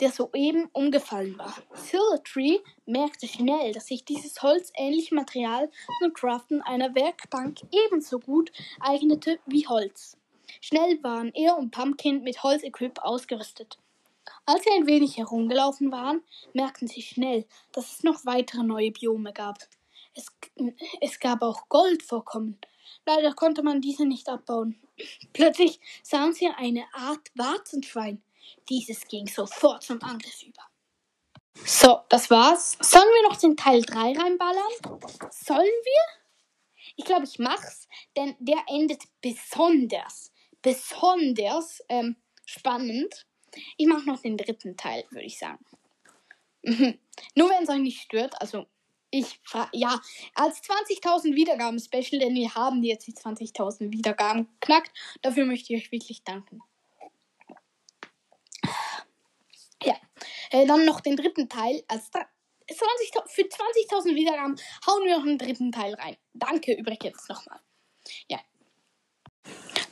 der 0.00 0.10
soeben 0.10 0.68
umgefallen 0.72 1.38
war. 1.38 1.54
Silvertree 1.74 2.58
merkte 2.86 3.28
schnell, 3.28 3.72
dass 3.72 3.86
sich 3.86 4.04
dieses 4.04 4.42
holzähnliche 4.42 5.14
Material 5.14 5.70
zum 6.00 6.12
Craften 6.12 6.62
einer 6.62 6.94
Werkbank 6.94 7.60
ebenso 7.70 8.18
gut 8.18 8.50
eignete 8.80 9.38
wie 9.46 9.66
Holz. 9.68 10.16
Schnell 10.60 11.02
waren 11.02 11.32
er 11.34 11.56
und 11.56 11.70
Pumpkin 11.70 12.22
mit 12.22 12.42
Holzequip 12.42 12.98
ausgerüstet. 13.00 13.78
Als 14.46 14.64
sie 14.64 14.70
ein 14.70 14.86
wenig 14.86 15.16
herumgelaufen 15.16 15.92
waren, 15.92 16.22
merkten 16.52 16.88
sie 16.88 17.02
schnell, 17.02 17.46
dass 17.72 17.92
es 17.92 18.02
noch 18.02 18.24
weitere 18.24 18.62
neue 18.62 18.90
Biome 18.90 19.32
gab. 19.32 19.58
Es, 20.14 20.26
es 21.00 21.18
gab 21.18 21.42
auch 21.42 21.68
Goldvorkommen. 21.68 22.58
Leider 23.06 23.34
konnte 23.34 23.62
man 23.62 23.80
diese 23.80 24.06
nicht 24.06 24.28
abbauen. 24.28 24.80
Plötzlich 25.32 25.80
sahen 26.02 26.32
sie 26.32 26.48
eine 26.48 26.84
Art 26.92 27.30
Warzenschwein. 27.34 28.22
Dieses 28.68 29.06
ging 29.06 29.26
sofort 29.26 29.82
zum 29.82 30.02
Angriff 30.02 30.42
über. 30.42 30.62
So, 31.64 32.00
das 32.08 32.30
war's. 32.30 32.76
Sollen 32.80 33.04
wir 33.04 33.28
noch 33.28 33.36
den 33.36 33.56
Teil 33.56 33.82
3 33.82 34.12
reinballern? 34.12 35.00
Sollen 35.30 35.60
wir? 35.60 36.24
Ich 36.96 37.04
glaube, 37.04 37.24
ich 37.24 37.38
mach's, 37.38 37.88
denn 38.16 38.36
der 38.38 38.62
endet 38.68 39.02
besonders, 39.20 40.32
besonders 40.62 41.82
ähm, 41.88 42.16
spannend. 42.44 43.26
Ich 43.76 43.86
mache 43.86 44.06
noch 44.06 44.20
den 44.20 44.36
dritten 44.36 44.76
Teil, 44.76 45.04
würde 45.10 45.26
ich 45.26 45.38
sagen. 45.38 45.64
Nur 46.62 47.50
wenn 47.50 47.62
es 47.62 47.68
euch 47.68 47.78
nicht 47.78 48.00
stört, 48.00 48.40
also 48.40 48.66
ich 49.10 49.40
ja, 49.72 50.00
als 50.34 50.60
20.000 50.62 51.34
Wiedergaben 51.36 51.78
Special, 51.78 52.18
denn 52.20 52.34
wir 52.34 52.52
haben 52.54 52.82
jetzt 52.82 53.06
die 53.06 53.14
20.000 53.14 53.92
Wiedergaben 53.92 54.48
knackt. 54.60 54.90
Dafür 55.22 55.46
möchte 55.46 55.72
ich 55.72 55.84
euch 55.84 55.92
wirklich 55.92 56.24
danken. 56.24 56.60
Ja, 59.84 59.94
äh, 60.54 60.66
dann 60.66 60.84
noch 60.84 61.00
den 61.00 61.16
dritten 61.16 61.48
Teil. 61.48 61.82
Als 61.88 62.10
20, 62.10 62.28
für 63.26 63.42
20.000 63.42 64.14
Wiedergaben 64.14 64.56
hauen 64.86 65.04
wir 65.04 65.16
noch 65.18 65.26
einen 65.26 65.38
dritten 65.38 65.72
Teil 65.72 65.94
rein. 65.94 66.16
Danke 66.32 66.72
übrigens 66.72 67.28
nochmal. 67.28 67.58
Ja. 68.28 68.38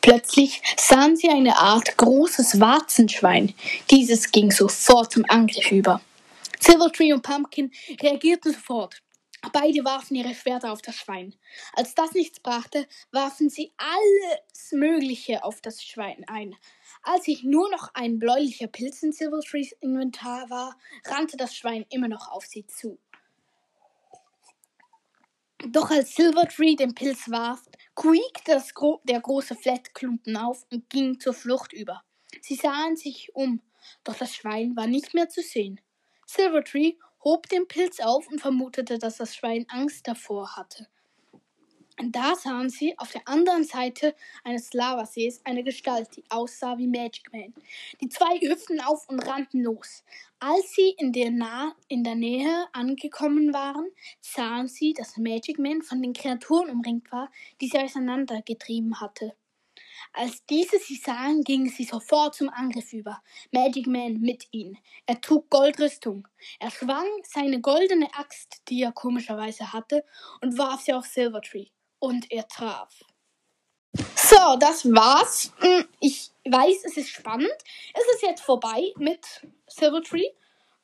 Plötzlich 0.00 0.62
sahen 0.76 1.16
sie 1.16 1.28
eine 1.28 1.59
Art 1.59 1.97
großes 1.97 2.61
Warzenschwein. 2.61 3.54
Dieses 3.90 4.31
ging 4.31 4.50
sofort 4.50 5.12
zum 5.12 5.25
Angriff 5.28 5.71
über. 5.71 6.00
Silvertree 6.61 7.12
und 7.12 7.23
Pumpkin 7.23 7.73
reagierten 8.00 8.52
sofort. 8.52 9.02
Beide 9.52 9.85
warfen 9.85 10.14
ihre 10.14 10.35
Schwerter 10.35 10.73
auf 10.73 10.83
das 10.83 10.95
Schwein. 10.95 11.35
Als 11.73 11.97
das 11.97 12.12
nichts 12.12 12.38
brachte, 12.38 12.87
warfen 13.11 13.50
sie 13.50 13.73
alles 13.76 14.71
Mögliche 14.71 15.42
auf 15.42 15.61
das 15.61 15.83
Schwein 15.83 16.25
ein. 16.28 16.54
Als 17.03 17.25
sich 17.25 17.43
nur 17.43 17.69
noch 17.71 17.91
ein 17.95 18.19
bläulicher 18.19 18.69
Pilz 18.69 19.03
in 19.03 19.13
Silvertrees 19.13 19.73
Inventar 19.81 20.49
war, 20.51 20.79
rannte 21.05 21.37
das 21.37 21.55
Schwein 21.55 21.85
immer 21.91 22.09
noch 22.09 22.29
auf 22.29 22.47
sie 22.47 22.65
zu. 22.67 22.99
Doch 25.69 25.91
als 25.91 26.15
Silvertree 26.15 26.77
den 26.77 26.95
Pilz 26.95 27.31
warf, 27.31 27.63
quiekte 27.95 28.63
Gro 28.75 29.01
der 29.05 29.21
große 29.21 29.55
Flettklumpen 29.55 30.37
auf 30.37 30.67
und 30.71 30.89
ging 30.91 31.19
zur 31.21 31.35
Flucht 31.35 31.73
über. 31.73 32.03
Sie 32.41 32.57
sahen 32.57 32.97
sich 32.97 33.35
um, 33.35 33.61
doch 34.05 34.15
das 34.15 34.35
Schwein 34.35 34.77
war 34.77 34.87
nicht 34.87 35.15
mehr 35.15 35.29
zu 35.29 35.43
sehen. 35.43 35.81
Silvertree 36.27 36.95
hob 37.25 37.49
den 37.49 37.69
Pilz 37.69 38.01
auf 38.01 38.29
und 38.29 38.41
vermutete, 38.41 38.99
dass 38.99 39.19
das 39.19 39.35
Schwein 39.37 39.67
Angst 39.69 40.07
davor 40.09 40.57
hatte. 40.57 40.89
Da 41.99 42.35
sahen 42.35 42.71
sie 42.71 42.99
auf 42.99 43.13
der 43.13 43.29
anderen 43.29 43.65
Seite 43.65 44.15
eines 44.45 44.73
Lavasees 44.73 45.41
eine 45.45 45.63
Gestalt, 45.63 46.09
die 46.17 46.25
aussah 46.31 46.79
wie 46.79 46.87
Magic 46.87 47.33
Man. 47.33 47.55
Die 48.01 48.09
zwei 48.09 48.39
hüpften 48.39 48.81
auf 48.81 49.09
und 49.09 49.21
rannten 49.21 49.63
los. 49.63 50.03
Als 50.39 50.73
sie 50.75 50.91
in 50.99 51.13
der, 51.13 51.31
nah 51.31 51.77
in 51.89 52.03
der 52.03 52.15
Nähe 52.15 52.67
angekommen 52.73 53.53
waren, 53.53 53.87
sahen 54.21 54.69
sie, 54.69 54.95
dass 54.95 55.19
Magic 55.19 55.59
Man 55.59 55.83
von 55.83 56.03
den 56.03 56.15
Kreaturen 56.15 56.71
umringt 56.71 57.13
war, 57.13 57.31
die 57.61 57.69
sie 57.69 57.79
auseinandergetrieben 57.79 59.01
hatte. 59.01 59.37
Als 60.15 60.45
diese 60.47 60.79
sie 60.79 60.97
sahen, 60.97 61.43
gingen 61.45 61.69
sie 61.69 61.85
sofort 61.85 62.35
zum 62.35 62.49
Angriff 62.49 62.93
über. 62.93 63.23
Magic 63.51 63.87
Man 63.87 64.21
mit 64.21 64.49
ihnen. 64.51 64.79
Er 65.07 65.21
trug 65.21 65.49
Goldrüstung. 65.51 66.27
Er 66.59 66.71
schwang 66.71 67.07
seine 67.23 67.61
goldene 67.61 68.13
Axt, 68.15 68.63
die 68.69 68.83
er 68.83 68.93
komischerweise 68.93 69.73
hatte, 69.73 70.05
und 70.41 70.59
warf 70.59 70.81
sie 70.81 70.93
auf 70.93 71.07
Silvertree. 71.07 71.69
Und 72.03 72.33
er 72.33 72.49
traf. 72.49 73.01
So, 74.17 74.57
das 74.59 74.85
war's. 74.87 75.53
Hm, 75.59 75.87
ich 76.01 76.33
weiß, 76.45 76.85
es 76.85 76.97
ist 76.97 77.11
spannend. 77.11 77.55
Ist 77.97 78.15
es 78.17 78.23
jetzt 78.23 78.43
vorbei 78.43 78.93
mit 78.97 79.25
Silvertree? 79.69 80.31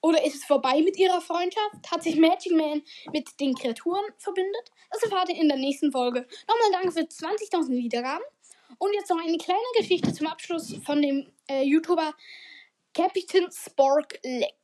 Oder 0.00 0.24
ist 0.24 0.36
es 0.36 0.44
vorbei 0.44 0.80
mit 0.80 0.96
ihrer 0.96 1.20
Freundschaft? 1.20 1.90
Hat 1.90 2.04
sich 2.04 2.14
Magic 2.14 2.52
Man 2.52 2.82
mit 3.12 3.40
den 3.40 3.52
Kreaturen 3.56 4.04
verbindet? 4.18 4.70
Das 4.92 5.02
erfahrt 5.02 5.28
ihr 5.30 5.40
in 5.40 5.48
der 5.48 5.58
nächsten 5.58 5.90
Folge. 5.90 6.24
Nochmal 6.46 6.70
danke 6.70 6.92
für 6.92 7.00
20.000 7.00 7.70
Wiedergaben. 7.70 8.24
Und 8.78 8.94
jetzt 8.94 9.10
noch 9.10 9.20
eine 9.20 9.38
kleine 9.38 9.58
Geschichte 9.76 10.12
zum 10.12 10.28
Abschluss 10.28 10.76
von 10.86 11.02
dem 11.02 11.32
äh, 11.50 11.64
YouTuber 11.64 12.14
Captain 12.94 13.50
Spork 13.50 14.20
Lex. 14.22 14.54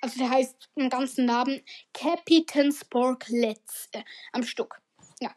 Also 0.00 0.20
der 0.20 0.30
heißt 0.30 0.70
im 0.76 0.88
ganzen 0.88 1.26
Namen 1.26 1.62
Captain 1.92 2.72
Spork 2.72 3.26
Let's 3.28 3.90
äh, 3.92 4.02
am 4.32 4.42
Stück. 4.42 4.80
Ja. 5.20 5.30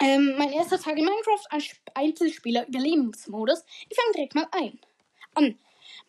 Ähm, 0.00 0.34
mein 0.36 0.52
erster 0.52 0.80
Tag 0.80 0.98
in 0.98 1.04
Minecraft 1.04 1.46
als 1.50 1.76
Einzelspieler 1.94 2.66
Überlebensmodus. 2.68 3.64
Ich 3.88 3.96
fange 3.96 4.12
direkt 4.14 4.34
mal 4.34 4.48
ein. 4.52 4.78
An. 5.34 5.58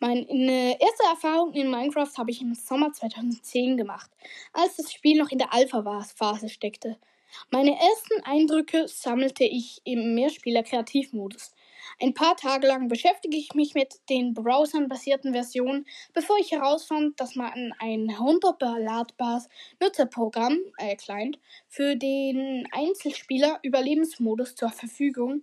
Meine 0.00 0.80
erste 0.80 1.04
Erfahrung 1.08 1.52
in 1.52 1.70
Minecraft 1.70 2.10
habe 2.18 2.30
ich 2.30 2.40
im 2.40 2.54
Sommer 2.54 2.92
2010 2.92 3.76
gemacht, 3.76 4.10
als 4.52 4.76
das 4.76 4.92
Spiel 4.92 5.18
noch 5.18 5.30
in 5.30 5.38
der 5.38 5.52
Alpha-Phase 5.52 6.48
steckte. 6.48 6.98
Meine 7.50 7.72
ersten 7.72 8.22
Eindrücke 8.24 8.86
sammelte 8.88 9.44
ich 9.44 9.80
im 9.84 10.14
Mehrspieler-Kreativmodus. 10.14 11.54
Ein 12.00 12.14
paar 12.14 12.36
Tage 12.36 12.66
lang 12.66 12.88
beschäftige 12.88 13.36
ich 13.36 13.54
mich 13.54 13.74
mit 13.74 14.00
den 14.10 14.34
browsern-basierten 14.34 15.32
Versionen, 15.32 15.86
bevor 16.12 16.38
ich 16.38 16.52
herausfand, 16.52 17.20
dass 17.20 17.34
man 17.34 17.72
ein 17.78 18.08
herunterladbares 18.08 19.48
Nutzerprogramm, 19.80 20.58
äh, 20.78 20.96
Client, 20.96 21.38
für 21.68 21.96
den 21.96 22.66
Einzelspieler 22.72 23.58
Überlebensmodus 23.62 24.54
zur 24.54 24.70
Verfügung 24.70 25.42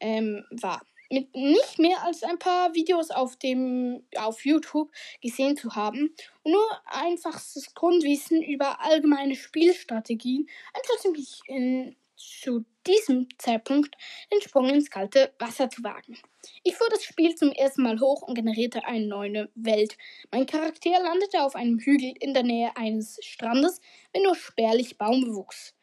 ähm, 0.00 0.44
war. 0.50 0.82
Mit 1.08 1.34
nicht 1.36 1.78
mehr 1.78 2.02
als 2.02 2.24
ein 2.24 2.38
paar 2.38 2.74
Videos 2.74 3.12
auf 3.12 3.36
dem 3.36 4.02
auf 4.16 4.44
YouTube 4.44 4.90
gesehen 5.22 5.56
zu 5.56 5.76
haben 5.76 6.12
und 6.42 6.52
nur 6.52 6.66
einfaches 6.86 7.72
Grundwissen 7.74 8.42
über 8.42 8.80
allgemeine 8.82 9.36
Spielstrategien 9.36 10.48
entschloss 10.74 11.12
mich 11.12 11.40
in, 11.46 11.96
zu 12.16 12.64
diesem 12.86 13.28
Zeitpunkt 13.38 13.94
den 14.32 14.40
Sprung 14.40 14.68
ins 14.70 14.90
kalte 14.90 15.32
Wasser 15.38 15.68
zu 15.68 15.82
wagen. 15.82 16.18
Ich 16.62 16.76
fuhr 16.76 16.88
das 16.90 17.04
Spiel 17.04 17.34
zum 17.34 17.52
ersten 17.52 17.82
Mal 17.82 18.00
hoch 18.00 18.22
und 18.22 18.34
generierte 18.34 18.84
eine 18.84 19.06
neue 19.06 19.48
Welt. 19.54 19.96
Mein 20.30 20.46
Charakter 20.46 20.90
landete 21.02 21.42
auf 21.42 21.54
einem 21.54 21.78
Hügel 21.78 22.14
in 22.20 22.34
der 22.34 22.42
Nähe 22.42 22.76
eines 22.76 23.18
Strandes, 23.22 23.80
wenn 24.12 24.22
nur 24.22 24.34
spärlich 24.34 24.98
Baumbewuchs. 24.98 25.74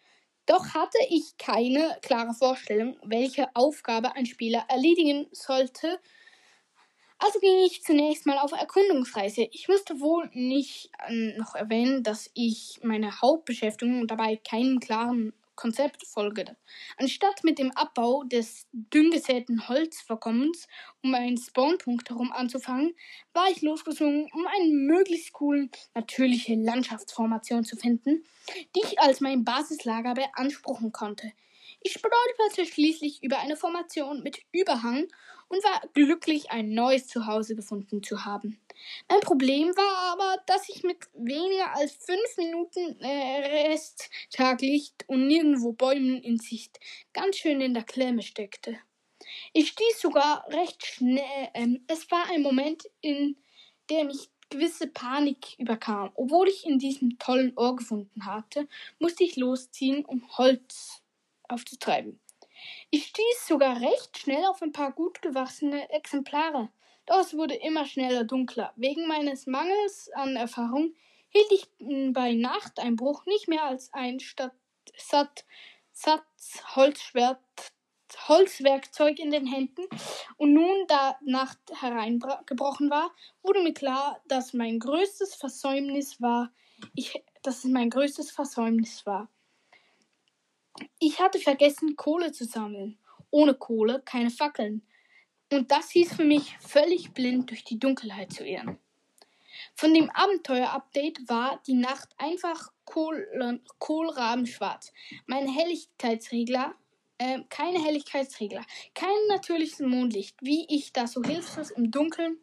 Doch 0.45 0.73
hatte 0.73 0.97
ich 1.09 1.37
keine 1.37 1.97
klare 2.01 2.33
Vorstellung, 2.33 2.97
welche 3.03 3.55
Aufgabe 3.55 4.15
ein 4.15 4.25
Spieler 4.25 4.65
erledigen 4.67 5.27
sollte. 5.31 5.99
Also 7.17 7.39
ging 7.39 7.63
ich 7.65 7.83
zunächst 7.83 8.25
mal 8.25 8.37
auf 8.37 8.51
Erkundungsreise. 8.51 9.47
Ich 9.51 9.69
musste 9.69 10.01
wohl 10.01 10.29
nicht 10.33 10.91
äh, 11.07 11.37
noch 11.37 11.55
erwähnen, 11.55 12.03
dass 12.03 12.29
ich 12.33 12.79
meine 12.83 13.21
Hauptbeschäftigung 13.21 14.07
dabei 14.07 14.35
keinen 14.35 14.81
klaren 14.81 15.31
Konzept 15.55 16.05
folgte. 16.07 16.57
Anstatt 16.98 17.43
mit 17.43 17.60
dem 17.60 17.72
Abbau 17.72 18.24
des 18.24 18.67
dünn 18.72 19.12
gesäten 19.12 19.67
Holzvorkommens 19.67 20.67
um 21.01 21.13
einen 21.13 21.38
Spawnpunkt 21.38 22.10
herum 22.10 22.31
anzufangen, 22.31 22.95
war 23.33 23.50
ich 23.50 23.62
losgesungen, 23.62 24.29
um 24.33 24.48
eine 24.48 24.74
möglichst 24.74 25.33
coole, 25.33 25.69
natürliche 25.93 26.55
Landschaftsformation 26.55 27.63
zu 27.63 27.75
finden, 27.75 28.24
die 28.75 28.81
ich 28.83 29.00
als 29.00 29.22
mein 29.22 29.43
Basislager 29.43 30.13
beanspruchen 30.13 30.91
konnte. 30.91 31.31
Ich 31.81 31.93
stolperte 31.93 32.65
schließlich 32.65 33.24
über 33.24 33.39
eine 33.39 33.57
Formation 33.57 34.24
mit 34.24 34.39
Überhang 34.51 35.07
und 35.50 35.63
war 35.63 35.81
glücklich, 35.93 36.50
ein 36.50 36.74
neues 36.74 37.07
Zuhause 37.07 37.55
gefunden 37.55 38.01
zu 38.01 38.25
haben. 38.25 38.60
Mein 39.09 39.21
Problem 39.21 39.67
war 39.75 40.13
aber, 40.13 40.41
dass 40.45 40.69
ich 40.69 40.83
mit 40.83 40.97
weniger 41.13 41.75
als 41.75 41.93
fünf 41.93 42.37
Minuten 42.37 43.00
äh, 43.01 43.69
Resttaglicht 43.69 45.05
und 45.07 45.27
nirgendwo 45.27 45.74
Bäumen 45.74 46.22
in 46.22 46.39
Sicht 46.39 46.79
ganz 47.13 47.37
schön 47.37 47.61
in 47.61 47.74
der 47.74 47.83
Klemme 47.83 48.22
steckte. 48.22 48.77
Ich 49.53 49.69
stieß 49.69 50.01
sogar 50.01 50.48
recht 50.50 50.85
schnell. 50.85 51.50
Ähm, 51.53 51.83
es 51.87 52.09
war 52.11 52.29
ein 52.29 52.41
Moment, 52.41 52.89
in 53.01 53.37
dem 53.89 54.09
ich 54.09 54.29
gewisse 54.50 54.87
Panik 54.87 55.57
überkam. 55.57 56.11
Obwohl 56.15 56.48
ich 56.48 56.65
in 56.65 56.79
diesem 56.79 57.17
tollen 57.19 57.57
Ohr 57.57 57.75
gefunden 57.75 58.25
hatte, 58.25 58.67
musste 59.00 59.24
ich 59.24 59.35
losziehen, 59.35 60.05
um 60.05 60.37
Holz 60.37 61.01
aufzutreiben. 61.48 62.19
Ich 62.91 63.07
stieß 63.07 63.48
sogar 63.48 63.81
recht 63.81 64.17
schnell 64.17 64.46
auf 64.46 64.61
ein 64.61 64.72
paar 64.72 64.91
gut 64.91 65.22
gewachsene 65.22 65.89
Exemplare. 65.89 66.69
Doch 67.05 67.20
es 67.20 67.35
wurde 67.35 67.55
immer 67.55 67.85
schneller 67.85 68.24
dunkler. 68.24 68.74
Wegen 68.75 69.07
meines 69.07 69.46
Mangels 69.48 70.09
an 70.13 70.35
Erfahrung 70.35 70.94
hielt 71.29 71.51
ich 71.51 71.68
bei 72.13 72.33
Nachteinbruch 72.33 73.25
nicht 73.25 73.48
mehr 73.48 73.63
als 73.63 73.94
ein 73.94 74.20
Statt 74.20 74.53
Sat 74.96 75.46
Holzschwert 76.75 77.39
Holzwerkzeug 78.27 79.20
in 79.20 79.31
den 79.31 79.48
Händen 79.48 79.83
und 80.37 80.53
nun, 80.53 80.85
da 80.87 81.18
Nacht 81.22 81.59
hereingebrochen 81.81 82.89
war, 82.89 83.11
wurde 83.42 83.61
mir 83.61 83.74
klar, 83.74 84.22
dass 84.27 84.53
mein 84.53 84.79
größtes 84.79 85.35
Versäumnis 85.35 86.22
war, 86.22 86.51
ich, 86.96 87.24
dass 87.42 87.59
es 87.59 87.72
mein 87.72 87.89
größtes 87.89 88.31
Versäumnis 88.31 89.05
war. 89.05 89.29
Ich 91.00 91.20
hatte 91.20 91.39
vergessen, 91.39 91.96
Kohle 91.96 92.31
zu 92.31 92.46
sammeln. 92.46 92.98
Ohne 93.29 93.53
Kohle 93.53 94.01
keine 94.03 94.29
Fackeln. 94.29 94.85
Und 95.53 95.72
das 95.72 95.92
hieß 95.92 96.16
für 96.16 96.24
mich, 96.24 96.57
völlig 96.57 97.13
blind 97.13 97.51
durch 97.51 97.63
die 97.63 97.77
Dunkelheit 97.77 98.33
zu 98.33 98.44
irren. 98.44 98.79
Von 99.75 99.94
dem 99.94 100.09
Abenteuer-Update 100.09 101.29
war 101.29 101.61
die 101.68 101.75
Nacht 101.75 102.09
einfach 102.18 102.72
kohl, 102.85 103.61
kohlrabenschwarz. 103.77 104.92
Mein 105.27 105.48
Helligkeitsregler, 105.48 106.74
äh, 107.20 107.42
keine 107.50 107.83
Helligkeitsregler, 107.83 108.66
kein 108.96 109.16
natürliches 109.29 109.79
Mondlicht, 109.79 110.35
wie 110.42 110.66
ich 110.70 110.92
da 110.92 111.05
so 111.05 111.22
hilflos 111.22 111.70
im 111.70 111.92
Dunkeln 111.92 112.39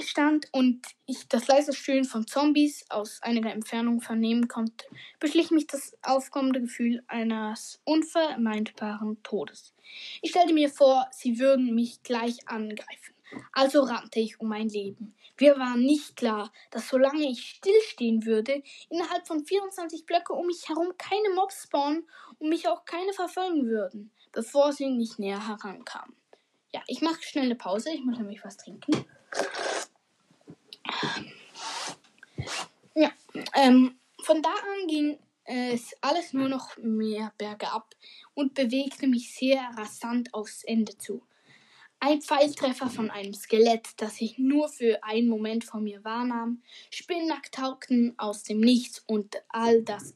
stand 0.00 0.46
und 0.52 0.86
ich 1.06 1.26
das 1.28 1.48
leise 1.48 1.72
Stöhnen 1.72 2.04
von 2.04 2.28
Zombies 2.28 2.88
aus 2.88 3.20
einiger 3.22 3.52
Entfernung 3.52 4.00
vernehmen 4.00 4.46
konnte, 4.46 4.86
beschlich 5.18 5.50
mich 5.50 5.66
das 5.66 5.96
aufkommende 6.02 6.60
Gefühl 6.60 7.02
eines 7.08 7.80
unvermeidbaren 7.84 9.20
Todes. 9.24 9.75
Ich 10.22 10.30
stellte 10.30 10.52
mir 10.52 10.68
vor, 10.68 11.08
sie 11.10 11.38
würden 11.38 11.74
mich 11.74 12.02
gleich 12.02 12.48
angreifen. 12.48 13.14
Also 13.52 13.82
rannte 13.82 14.20
ich 14.20 14.40
um 14.40 14.48
mein 14.48 14.68
Leben. 14.68 15.14
Mir 15.38 15.58
war 15.58 15.76
nicht 15.76 16.16
klar, 16.16 16.50
dass 16.70 16.88
solange 16.88 17.28
ich 17.28 17.56
stillstehen 17.56 18.24
würde, 18.24 18.62
innerhalb 18.88 19.26
von 19.26 19.44
24 19.44 20.06
Blöcke 20.06 20.32
um 20.32 20.46
mich 20.46 20.68
herum 20.68 20.92
keine 20.96 21.30
Mobs 21.34 21.64
spawnen 21.64 22.08
und 22.38 22.48
mich 22.48 22.68
auch 22.68 22.84
keine 22.84 23.12
verfolgen 23.12 23.66
würden, 23.66 24.10
bevor 24.32 24.72
sie 24.72 24.88
nicht 24.88 25.18
näher 25.18 25.46
herankamen. 25.46 26.16
Ja, 26.72 26.82
ich 26.86 27.02
mache 27.02 27.22
schnell 27.22 27.44
eine 27.44 27.54
Pause, 27.54 27.90
ich 27.92 28.02
muss 28.02 28.18
nämlich 28.18 28.44
was 28.44 28.56
trinken. 28.56 29.04
Ja, 32.94 33.10
ähm, 33.54 33.98
von 34.22 34.40
da 34.40 34.50
an 34.50 34.86
ging 34.88 35.18
es 35.46 35.94
alles 36.00 36.32
nur 36.32 36.48
noch 36.48 36.76
mehr 36.76 37.32
bergab 37.38 37.94
und 38.34 38.54
bewegte 38.54 39.06
mich 39.06 39.34
sehr 39.34 39.60
rasant 39.76 40.34
aufs 40.34 40.64
Ende 40.64 40.98
zu. 40.98 41.22
Ein 41.98 42.20
Pfeiltreffer 42.20 42.90
von 42.90 43.10
einem 43.10 43.32
Skelett, 43.32 43.88
das 43.96 44.20
ich 44.20 44.36
nur 44.38 44.68
für 44.68 45.02
einen 45.02 45.28
Moment 45.28 45.64
vor 45.64 45.80
mir 45.80 46.04
wahrnahm, 46.04 46.62
Spinnack 46.90 47.50
tauchten 47.52 48.14
aus 48.18 48.42
dem 48.42 48.60
Nichts 48.60 49.02
und 49.06 49.36
all 49.48 49.82
das 49.82 50.14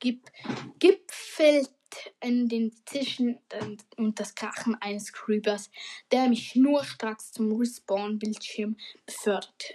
gipfelt 0.00 1.70
in 2.20 2.48
den 2.48 2.72
Tischen 2.86 3.38
und 3.96 4.18
das 4.18 4.34
Krachen 4.34 4.74
eines 4.80 5.12
Creepers, 5.12 5.70
der 6.10 6.28
mich 6.28 6.48
schnurstracks 6.48 7.32
zum 7.32 7.52
Respawn-Bildschirm 7.52 8.76
beförderte. 9.06 9.74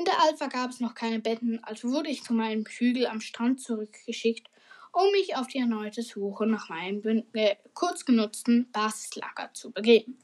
In 0.00 0.06
der 0.06 0.18
Alpha 0.22 0.46
gab 0.46 0.70
es 0.70 0.80
noch 0.80 0.94
keine 0.94 1.20
Betten, 1.20 1.62
also 1.62 1.90
wurde 1.90 2.08
ich 2.08 2.24
zu 2.24 2.32
meinem 2.32 2.64
Hügel 2.64 3.06
am 3.06 3.20
Strand 3.20 3.60
zurückgeschickt, 3.60 4.48
um 4.92 5.12
mich 5.12 5.36
auf 5.36 5.46
die 5.46 5.58
erneute 5.58 6.00
Suche 6.00 6.46
nach 6.46 6.70
meinem 6.70 7.26
äh, 7.34 7.56
kurz 7.74 8.06
genutzten 8.06 8.72
Basislager 8.72 9.52
zu 9.52 9.72
begeben. 9.72 10.18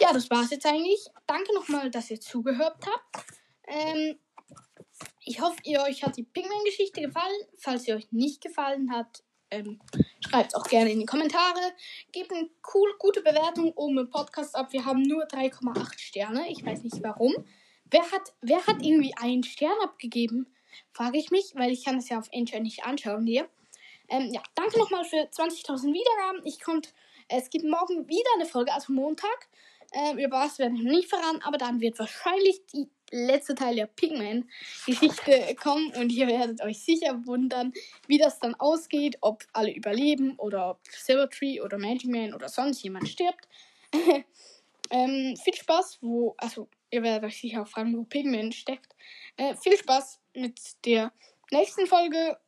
Ja, 0.00 0.12
das 0.12 0.28
war's 0.28 0.50
jetzt 0.50 0.66
eigentlich. 0.66 1.06
Danke 1.28 1.54
nochmal, 1.54 1.92
dass 1.92 2.10
ihr 2.10 2.20
zugehört 2.20 2.84
habt. 2.84 3.26
Ähm, 3.68 4.18
ich 5.24 5.40
hoffe, 5.40 5.58
ihr 5.62 5.82
euch 5.82 6.02
hat 6.02 6.16
die 6.16 6.24
Pigman-Geschichte 6.24 7.00
gefallen. 7.00 7.42
Falls 7.58 7.84
sie 7.84 7.92
euch 7.92 8.10
nicht 8.10 8.42
gefallen 8.42 8.90
hat, 8.90 9.22
ähm, 9.52 9.78
Schreibt 10.30 10.52
es 10.52 10.54
auch 10.54 10.68
gerne 10.68 10.90
in 10.90 11.00
die 11.00 11.06
Kommentare. 11.06 11.60
Gebt 12.12 12.32
eine 12.32 12.48
cool, 12.74 12.94
gute 12.98 13.22
Bewertung 13.22 13.72
oben 13.72 13.98
im 13.98 14.10
Podcast 14.10 14.54
ab. 14.54 14.72
Wir 14.72 14.84
haben 14.84 15.02
nur 15.02 15.24
3,8 15.24 15.98
Sterne. 15.98 16.50
Ich 16.50 16.64
weiß 16.64 16.82
nicht 16.82 17.02
warum. 17.02 17.34
Wer 17.90 18.10
hat, 18.12 18.32
wer 18.40 18.66
hat 18.66 18.82
irgendwie 18.82 19.14
einen 19.16 19.42
Stern 19.42 19.76
abgegeben? 19.82 20.46
Frage 20.92 21.18
ich 21.18 21.30
mich, 21.30 21.52
weil 21.54 21.72
ich 21.72 21.84
kann 21.84 21.96
das 21.96 22.08
ja 22.08 22.18
auf 22.18 22.30
Anchor 22.32 22.60
nicht 22.60 22.84
anschauen 22.84 23.26
hier. 23.26 23.48
Ähm, 24.08 24.30
ja, 24.32 24.42
danke 24.54 24.78
nochmal 24.78 25.04
für 25.04 25.16
20.000 25.16 25.92
Wiedergaben. 25.92 26.42
Ich 26.44 26.60
konnte, 26.60 26.90
es 27.28 27.50
gibt 27.50 27.64
morgen 27.64 28.08
wieder 28.08 28.30
eine 28.36 28.46
Folge, 28.46 28.72
also 28.72 28.92
Montag. 28.92 29.48
Ähm, 29.92 30.18
über 30.18 30.38
was 30.38 30.60
werde 30.60 30.76
ich 30.76 30.82
noch 30.82 30.92
nicht 30.92 31.08
verraten, 31.08 31.42
aber 31.42 31.58
dann 31.58 31.80
wird 31.80 31.98
wahrscheinlich 31.98 32.64
die 32.72 32.88
letzte 33.10 33.56
Teil 33.56 33.74
der 33.74 33.86
Pigman-Geschichte 33.86 35.56
kommen 35.60 35.92
und 35.96 36.10
ihr 36.10 36.28
werdet 36.28 36.62
euch 36.62 36.84
sicher 36.84 37.26
wundern, 37.26 37.72
wie 38.06 38.18
das 38.18 38.38
dann 38.38 38.54
ausgeht, 38.54 39.18
ob 39.20 39.44
alle 39.52 39.74
überleben 39.74 40.36
oder 40.36 40.70
ob 40.70 40.80
Silvertree 40.88 41.60
oder 41.60 41.76
Magic 41.76 42.08
Man 42.08 42.34
oder 42.34 42.48
sonst 42.48 42.82
jemand 42.82 43.08
stirbt. 43.08 43.48
ähm, 44.90 45.36
viel 45.42 45.54
Spaß, 45.54 45.98
wo, 46.02 46.34
also 46.38 46.68
ihr 46.90 47.02
werdet 47.02 47.24
euch 47.24 47.40
sicher 47.40 47.62
auch 47.62 47.68
fragen, 47.68 47.96
wo 47.96 48.04
Pigman 48.04 48.52
steckt. 48.52 48.94
Äh, 49.36 49.54
viel 49.56 49.76
Spaß 49.76 50.20
mit 50.34 50.58
der 50.84 51.12
nächsten 51.50 51.86
Folge. 51.86 52.38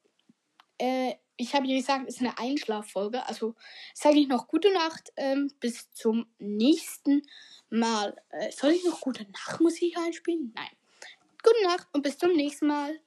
Äh, 0.78 1.14
ich 1.36 1.54
habe 1.54 1.66
ja 1.66 1.76
gesagt, 1.76 2.08
es 2.08 2.16
ist 2.16 2.20
eine 2.20 2.38
Einschlaffolge. 2.38 3.26
Also 3.26 3.54
sage 3.94 4.18
ich 4.18 4.28
noch 4.28 4.46
gute 4.48 4.72
Nacht. 4.72 5.12
Ähm, 5.16 5.50
bis 5.60 5.92
zum 5.92 6.26
nächsten 6.38 7.22
Mal. 7.70 8.16
Äh, 8.30 8.50
soll 8.52 8.72
ich 8.72 8.84
noch 8.84 9.00
gute 9.00 9.24
Nachtmusik 9.30 9.96
einspielen? 9.98 10.52
Nein. 10.54 10.70
Gute 11.42 11.62
Nacht 11.64 11.88
und 11.92 12.02
bis 12.02 12.18
zum 12.18 12.32
nächsten 12.32 12.66
Mal. 12.66 13.00